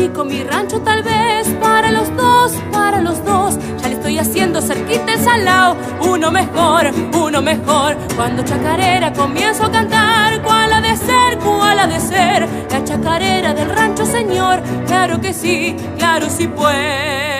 [0.00, 1.46] Chico mi rancho tal vez.
[1.60, 3.58] Para los dos, para los dos.
[3.80, 5.76] Ya le estoy haciendo cerquita el salao.
[6.00, 7.96] Uno mejor, uno mejor.
[8.16, 12.48] Cuando chacarera comienzo a cantar ¿Cuál ha de ser, cuál ha de ser?
[12.70, 14.62] La chacarera del rancho señor.
[14.86, 17.39] Claro que sí, claro sí pues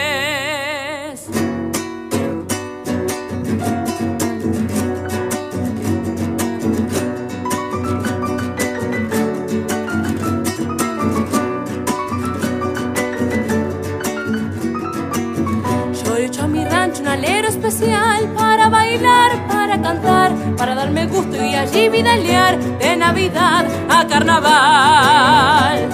[21.81, 25.89] y vidalear de Navidad a Carnaval.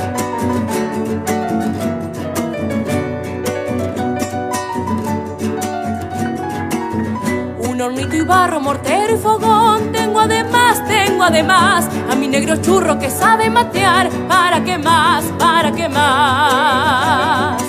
[7.58, 9.92] Un hornito y barro, mortero y fogón.
[9.92, 14.10] Tengo además, tengo además a mi negro churro que sabe matear.
[14.28, 15.24] ¿Para qué más?
[15.38, 17.65] ¿Para qué más?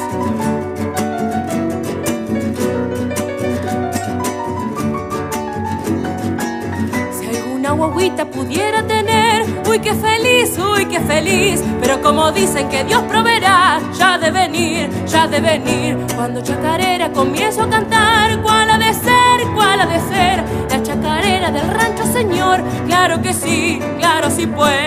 [7.78, 11.64] Guaguita pudiera tener, uy, qué feliz, uy, qué feliz.
[11.80, 15.98] Pero como dicen que Dios proveerá, ya de venir, ya de venir.
[16.16, 20.44] Cuando chacarera comienzo a cantar, ¿cuál ha de ser, cuál ha de ser?
[20.70, 24.78] La chacarera del rancho, señor, claro que sí, claro sí pues.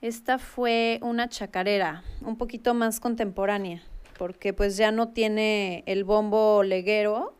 [0.00, 3.82] Esta fue una chacarera, un poquito más contemporánea,
[4.18, 7.34] porque pues ya no tiene el bombo leguero,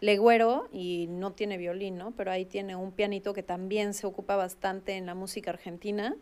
[0.00, 2.12] legüero y no tiene violín, ¿no?
[2.12, 6.16] Pero ahí tiene un pianito que también se ocupa bastante en la música argentina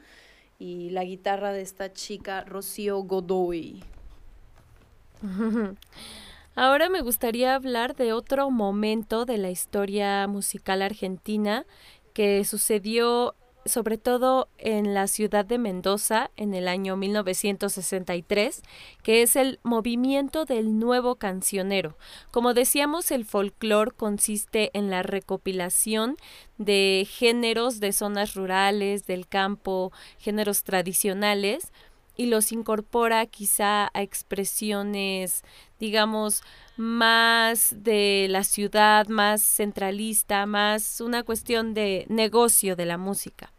[0.59, 3.83] y la guitarra de esta chica Rocío Godoy.
[6.55, 11.65] Ahora me gustaría hablar de otro momento de la historia musical argentina
[12.15, 13.37] que sucedió
[13.69, 18.63] sobre todo en la ciudad de Mendoza en el año 1963,
[19.03, 21.97] que es el movimiento del nuevo cancionero.
[22.31, 26.17] Como decíamos, el folclore consiste en la recopilación
[26.57, 31.73] de géneros de zonas rurales, del campo, géneros tradicionales,
[32.19, 35.45] y los incorpora quizá a expresiones,
[35.79, 36.43] digamos,
[36.77, 43.53] más de la ciudad, más centralista, más una cuestión de negocio de la música.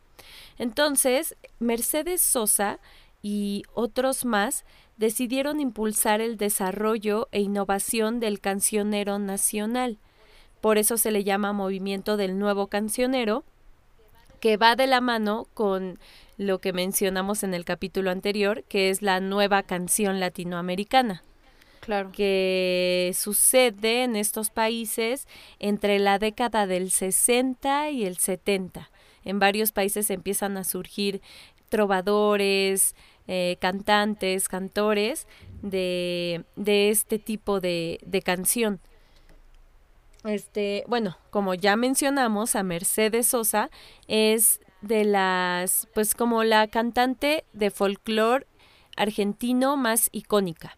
[0.60, 2.80] Entonces, Mercedes Sosa
[3.24, 4.66] y otros más
[4.98, 9.98] decidieron impulsar el desarrollo e innovación del cancionero nacional.
[10.62, 13.46] Por eso se le llama movimiento del nuevo cancionero,
[14.42, 16.00] que va de la mano con
[16.38, 21.24] lo que mencionamos en el capítulo anterior, que es la nueva canción latinoamericana.
[21.80, 22.12] Claro.
[22.12, 28.92] que sucede en estos países entre la década del 60 y el 70.
[29.26, 31.22] En varios países empiezan a surgir
[31.70, 32.96] trovadores,
[33.28, 35.28] eh, cantantes, cantores
[35.62, 38.80] de, de este tipo de, de canción.
[40.24, 43.70] Este, bueno, como ya mencionamos, a Mercedes Sosa
[44.08, 48.48] es de las, pues como la cantante de folclore
[48.98, 50.78] argentino más icónica.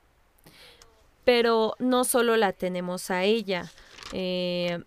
[1.24, 3.72] Pero no solo la tenemos a ella.
[4.12, 4.84] eh,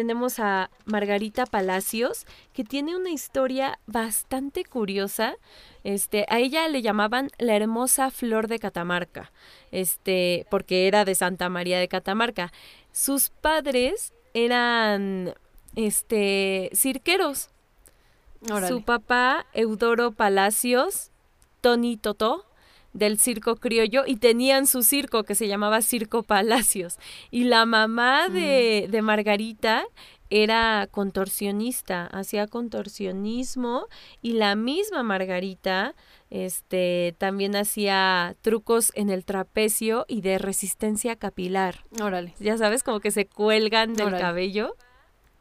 [0.00, 2.24] tenemos a Margarita Palacios,
[2.54, 5.34] que tiene una historia bastante curiosa.
[5.84, 9.30] Este, a ella le llamaban la hermosa flor de Catamarca,
[9.72, 12.50] este, porque era de Santa María de Catamarca.
[12.92, 15.34] Sus padres eran
[15.76, 17.50] este cirqueros.
[18.50, 18.68] Órale.
[18.68, 21.10] Su papá, Eudoro Palacios,
[21.60, 22.46] Tony Totó,
[22.92, 26.98] del circo criollo, y tenían su circo que se llamaba Circo Palacios.
[27.30, 29.84] Y la mamá de, de Margarita
[30.28, 33.86] era contorsionista, hacía contorsionismo,
[34.22, 35.94] y la misma Margarita
[36.30, 41.84] este, también hacía trucos en el trapecio y de resistencia capilar.
[42.00, 42.34] Órale.
[42.38, 44.22] Ya sabes, como que se cuelgan del Órale.
[44.22, 44.76] cabello.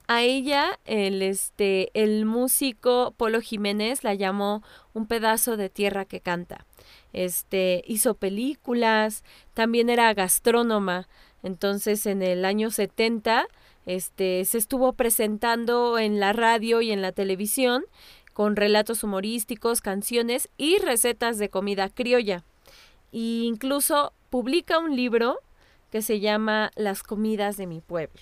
[0.07, 6.19] A ella, el, este, el músico Polo Jiménez la llamó un pedazo de tierra que
[6.19, 6.65] canta.
[7.13, 11.07] Este, hizo películas, también era gastrónoma.
[11.43, 13.47] Entonces, en el año 70,
[13.85, 17.83] este, se estuvo presentando en la radio y en la televisión
[18.33, 22.43] con relatos humorísticos, canciones y recetas de comida criolla.
[23.11, 25.39] E incluso publica un libro
[25.91, 28.21] que se llama Las comidas de mi pueblo.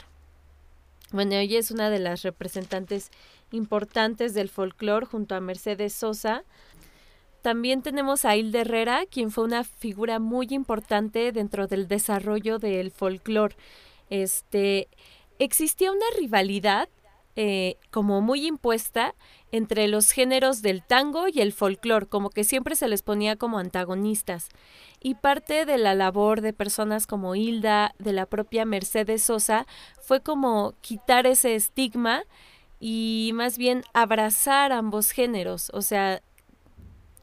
[1.12, 3.12] Bueno, ella es una de las representantes
[3.52, 6.44] importantes del folclore junto a Mercedes Sosa.
[7.42, 12.92] También tenemos a Hilda Herrera, quien fue una figura muy importante dentro del desarrollo del
[12.92, 13.56] folclore.
[14.10, 14.90] Este,
[15.40, 16.90] existía una rivalidad
[17.40, 19.14] eh, como muy impuesta
[19.52, 23.60] entre los géneros del tango y el folclore, como que siempre se les ponía como
[23.60, 24.50] antagonistas.
[25.00, 29.68] Y parte de la labor de personas como Hilda, de la propia Mercedes Sosa,
[30.02, 32.24] fue como quitar ese estigma
[32.80, 36.22] y más bien abrazar ambos géneros, o sea,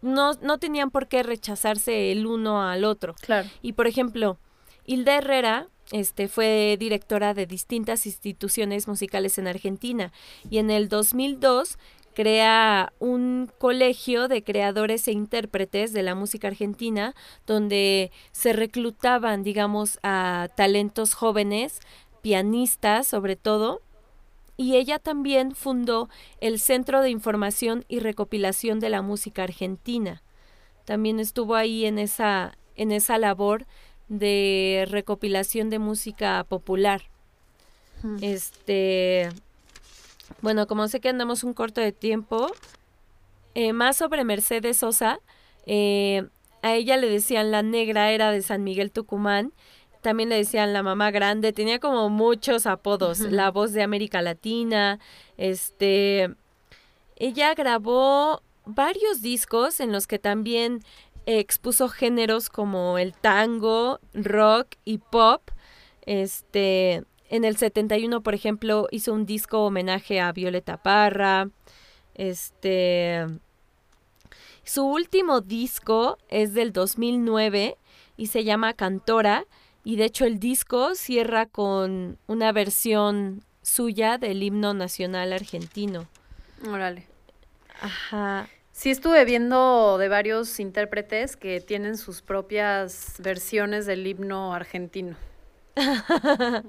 [0.05, 3.15] no, no tenían por qué rechazarse el uno al otro.
[3.21, 3.49] Claro.
[3.63, 4.39] Y por ejemplo,
[4.85, 10.13] Hilda Herrera este, fue directora de distintas instituciones musicales en Argentina
[10.49, 11.79] y en el 2002
[12.15, 17.15] crea un colegio de creadores e intérpretes de la música argentina
[17.47, 21.81] donde se reclutaban, digamos, a talentos jóvenes,
[22.23, 23.83] pianistas sobre todo,
[24.57, 26.09] y ella también fundó
[26.41, 30.23] el Centro de Información y Recopilación de la Música Argentina.
[30.85, 33.67] También estuvo ahí en esa, en esa labor
[34.09, 37.03] de recopilación de música popular.
[38.21, 39.31] Este,
[40.43, 42.49] bueno, como sé que andamos un corto de tiempo,
[43.55, 45.21] eh, más sobre Mercedes Sosa,
[45.65, 46.27] eh,
[46.61, 49.53] a ella le decían la negra, era de San Miguel Tucumán,
[50.05, 55.01] también le decían la mamá grande, tenía como muchos apodos, la voz de América Latina,
[55.39, 56.35] este,
[57.17, 60.85] ella grabó varios discos en los que también
[61.25, 65.51] expuso géneros como el tango, rock y pop.
[66.03, 71.49] Este, en el 71, por ejemplo, hizo un disco homenaje a Violeta Parra.
[72.15, 73.27] Este,
[74.65, 77.79] su último disco es del 2009
[78.19, 79.47] y se llama Cantora
[79.85, 86.09] y de hecho el disco cierra con una versión suya del himno nacional argentino.
[86.67, 87.07] Órale.
[87.81, 88.49] Ajá.
[88.73, 95.17] Sí, estuve viendo de varios intérpretes que tienen sus propias versiones del himno argentino.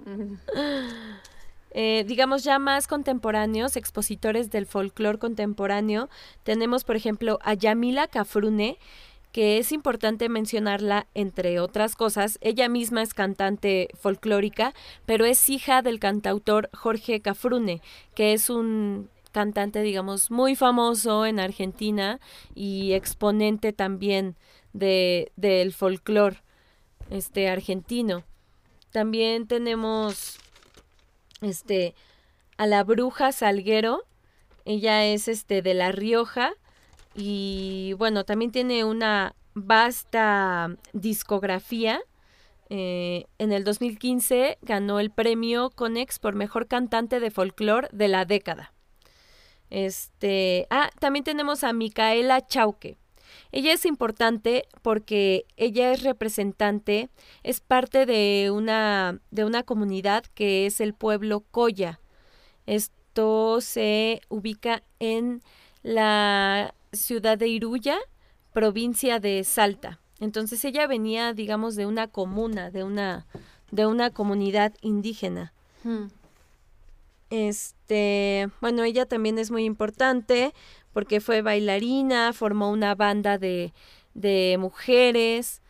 [1.77, 6.09] Eh, digamos ya más contemporáneos, expositores del folclore contemporáneo,
[6.43, 8.77] tenemos por ejemplo a Yamila Cafrune,
[9.35, 12.37] que es importante mencionarla entre otras cosas.
[12.39, 14.73] Ella misma es cantante folclórica,
[15.05, 17.81] pero es hija del cantautor Jorge Cafrune,
[18.13, 22.21] que es un cantante, digamos, muy famoso en Argentina
[22.53, 24.37] y exponente también
[24.71, 26.37] de, del folclore
[27.09, 28.23] este, argentino.
[28.91, 30.37] También tenemos
[31.41, 31.93] este,
[32.55, 34.03] a la bruja Salguero.
[34.63, 36.53] Ella es este, de La Rioja
[37.15, 42.01] y bueno, también tiene una vasta discografía.
[42.69, 48.25] Eh, en el 2015 ganó el premio Conex por mejor cantante de folclore de la
[48.25, 48.73] década.
[49.69, 52.97] Este, ah, también tenemos a Micaela Chauque.
[53.51, 57.09] Ella es importante porque ella es representante,
[57.43, 61.99] es parte de una, de una comunidad que es el pueblo Coya.
[62.65, 65.41] Esto se ubica en
[65.85, 67.99] la ciudad de Iruya,
[68.53, 69.99] provincia de Salta.
[70.19, 73.27] Entonces ella venía, digamos, de una comuna, de una,
[73.69, 75.53] de una comunidad indígena.
[75.83, 76.07] Hmm.
[77.29, 80.55] Este, bueno, ella también es muy importante
[80.91, 83.71] porque fue bailarina, formó una banda de,
[84.15, 85.61] de mujeres,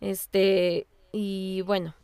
[0.00, 1.94] este, y bueno,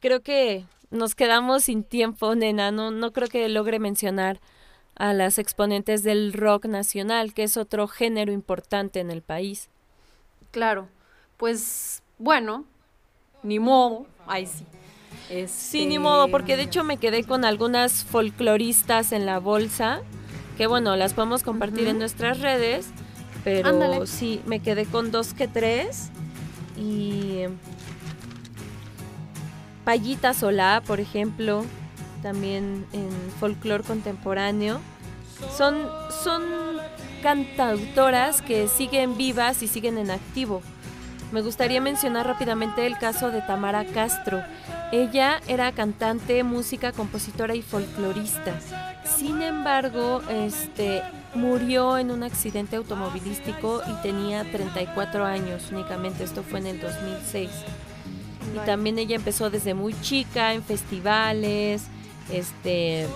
[0.00, 4.40] creo que nos quedamos sin tiempo, nena, no, no creo que logre mencionar
[4.96, 9.68] a las exponentes del rock nacional, que es otro género importante en el país.
[10.50, 10.88] Claro,
[11.36, 12.64] pues bueno,
[13.42, 14.64] ni modo, ahí sí.
[15.48, 20.02] Sí, ni modo, porque de Este, hecho me quedé con algunas folcloristas en la bolsa,
[20.56, 22.86] que bueno, las podemos compartir en nuestras redes,
[23.42, 24.06] pero Ándale.
[24.06, 26.10] sí, me quedé con dos que tres.
[26.76, 27.44] Y
[29.84, 31.64] Payita Solá, por ejemplo,
[32.24, 34.80] también en folclore contemporáneo.
[35.56, 35.86] Son,
[36.24, 36.42] son
[37.22, 40.62] cantautoras que siguen vivas y siguen en activo.
[41.32, 44.42] Me gustaría mencionar rápidamente el caso de Tamara Castro.
[44.90, 48.58] Ella era cantante, música, compositora y folclorista.
[49.04, 51.02] Sin embargo, este
[51.34, 56.24] murió en un accidente automovilístico y tenía 34 años únicamente.
[56.24, 57.50] Esto fue en el 2006.
[58.54, 61.88] Y también ella empezó desde muy chica en festivales,
[62.30, 63.06] este,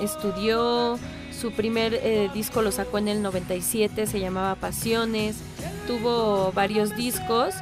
[0.00, 0.98] estudió,
[1.38, 5.36] su primer eh, disco lo sacó en el 97, se llamaba Pasiones,
[5.86, 7.54] tuvo varios discos,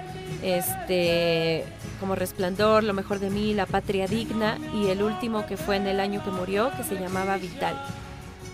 [0.42, 1.64] este,
[1.98, 5.86] como Resplandor, Lo mejor de mí, La Patria Digna y el último que fue en
[5.86, 7.80] el año que murió, que se llamaba Vital.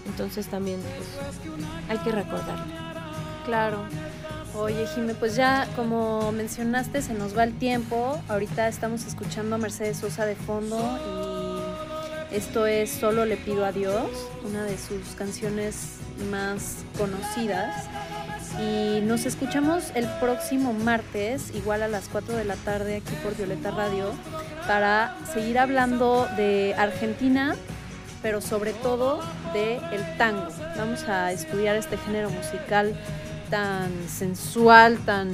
[0.07, 1.41] Entonces también pues,
[1.89, 2.73] hay que recordarlo.
[3.45, 3.79] Claro.
[4.55, 8.19] Oye, Jime, pues ya como mencionaste, se nos va el tiempo.
[8.29, 11.36] Ahorita estamos escuchando a Mercedes Sosa de fondo
[12.31, 14.11] esto es Solo le pido a Dios,
[14.45, 15.97] una de sus canciones
[16.31, 17.87] más conocidas.
[18.61, 23.37] Y nos escuchamos el próximo martes, igual a las 4 de la tarde aquí por
[23.37, 24.13] Violeta Radio,
[24.67, 27.55] para seguir hablando de Argentina,
[28.23, 29.21] pero sobre todo
[29.53, 30.49] de el tango.
[30.77, 32.99] Vamos a estudiar este género musical
[33.51, 35.31] tan sensual, tan,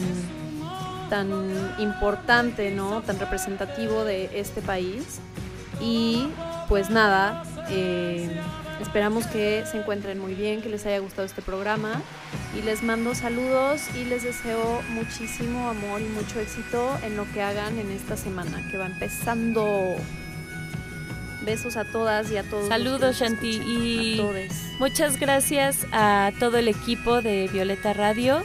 [1.09, 1.31] tan
[1.79, 3.03] importante, ¿no?
[3.03, 5.21] Tan representativo de este país.
[5.81, 6.29] Y
[6.73, 8.31] pues nada, eh,
[8.81, 12.01] esperamos que se encuentren muy bien, que les haya gustado este programa.
[12.59, 17.43] Y les mando saludos y les deseo muchísimo amor y mucho éxito en lo que
[17.43, 19.97] hagan en esta semana, que va empezando.
[21.45, 22.69] Besos a todas y a todos.
[22.69, 24.37] Saludos, Shanti, y- A todos.
[24.79, 28.43] Muchas gracias a todo el equipo de Violeta Radio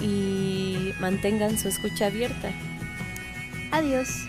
[0.00, 2.50] y mantengan su escucha abierta.
[3.72, 4.28] Adiós.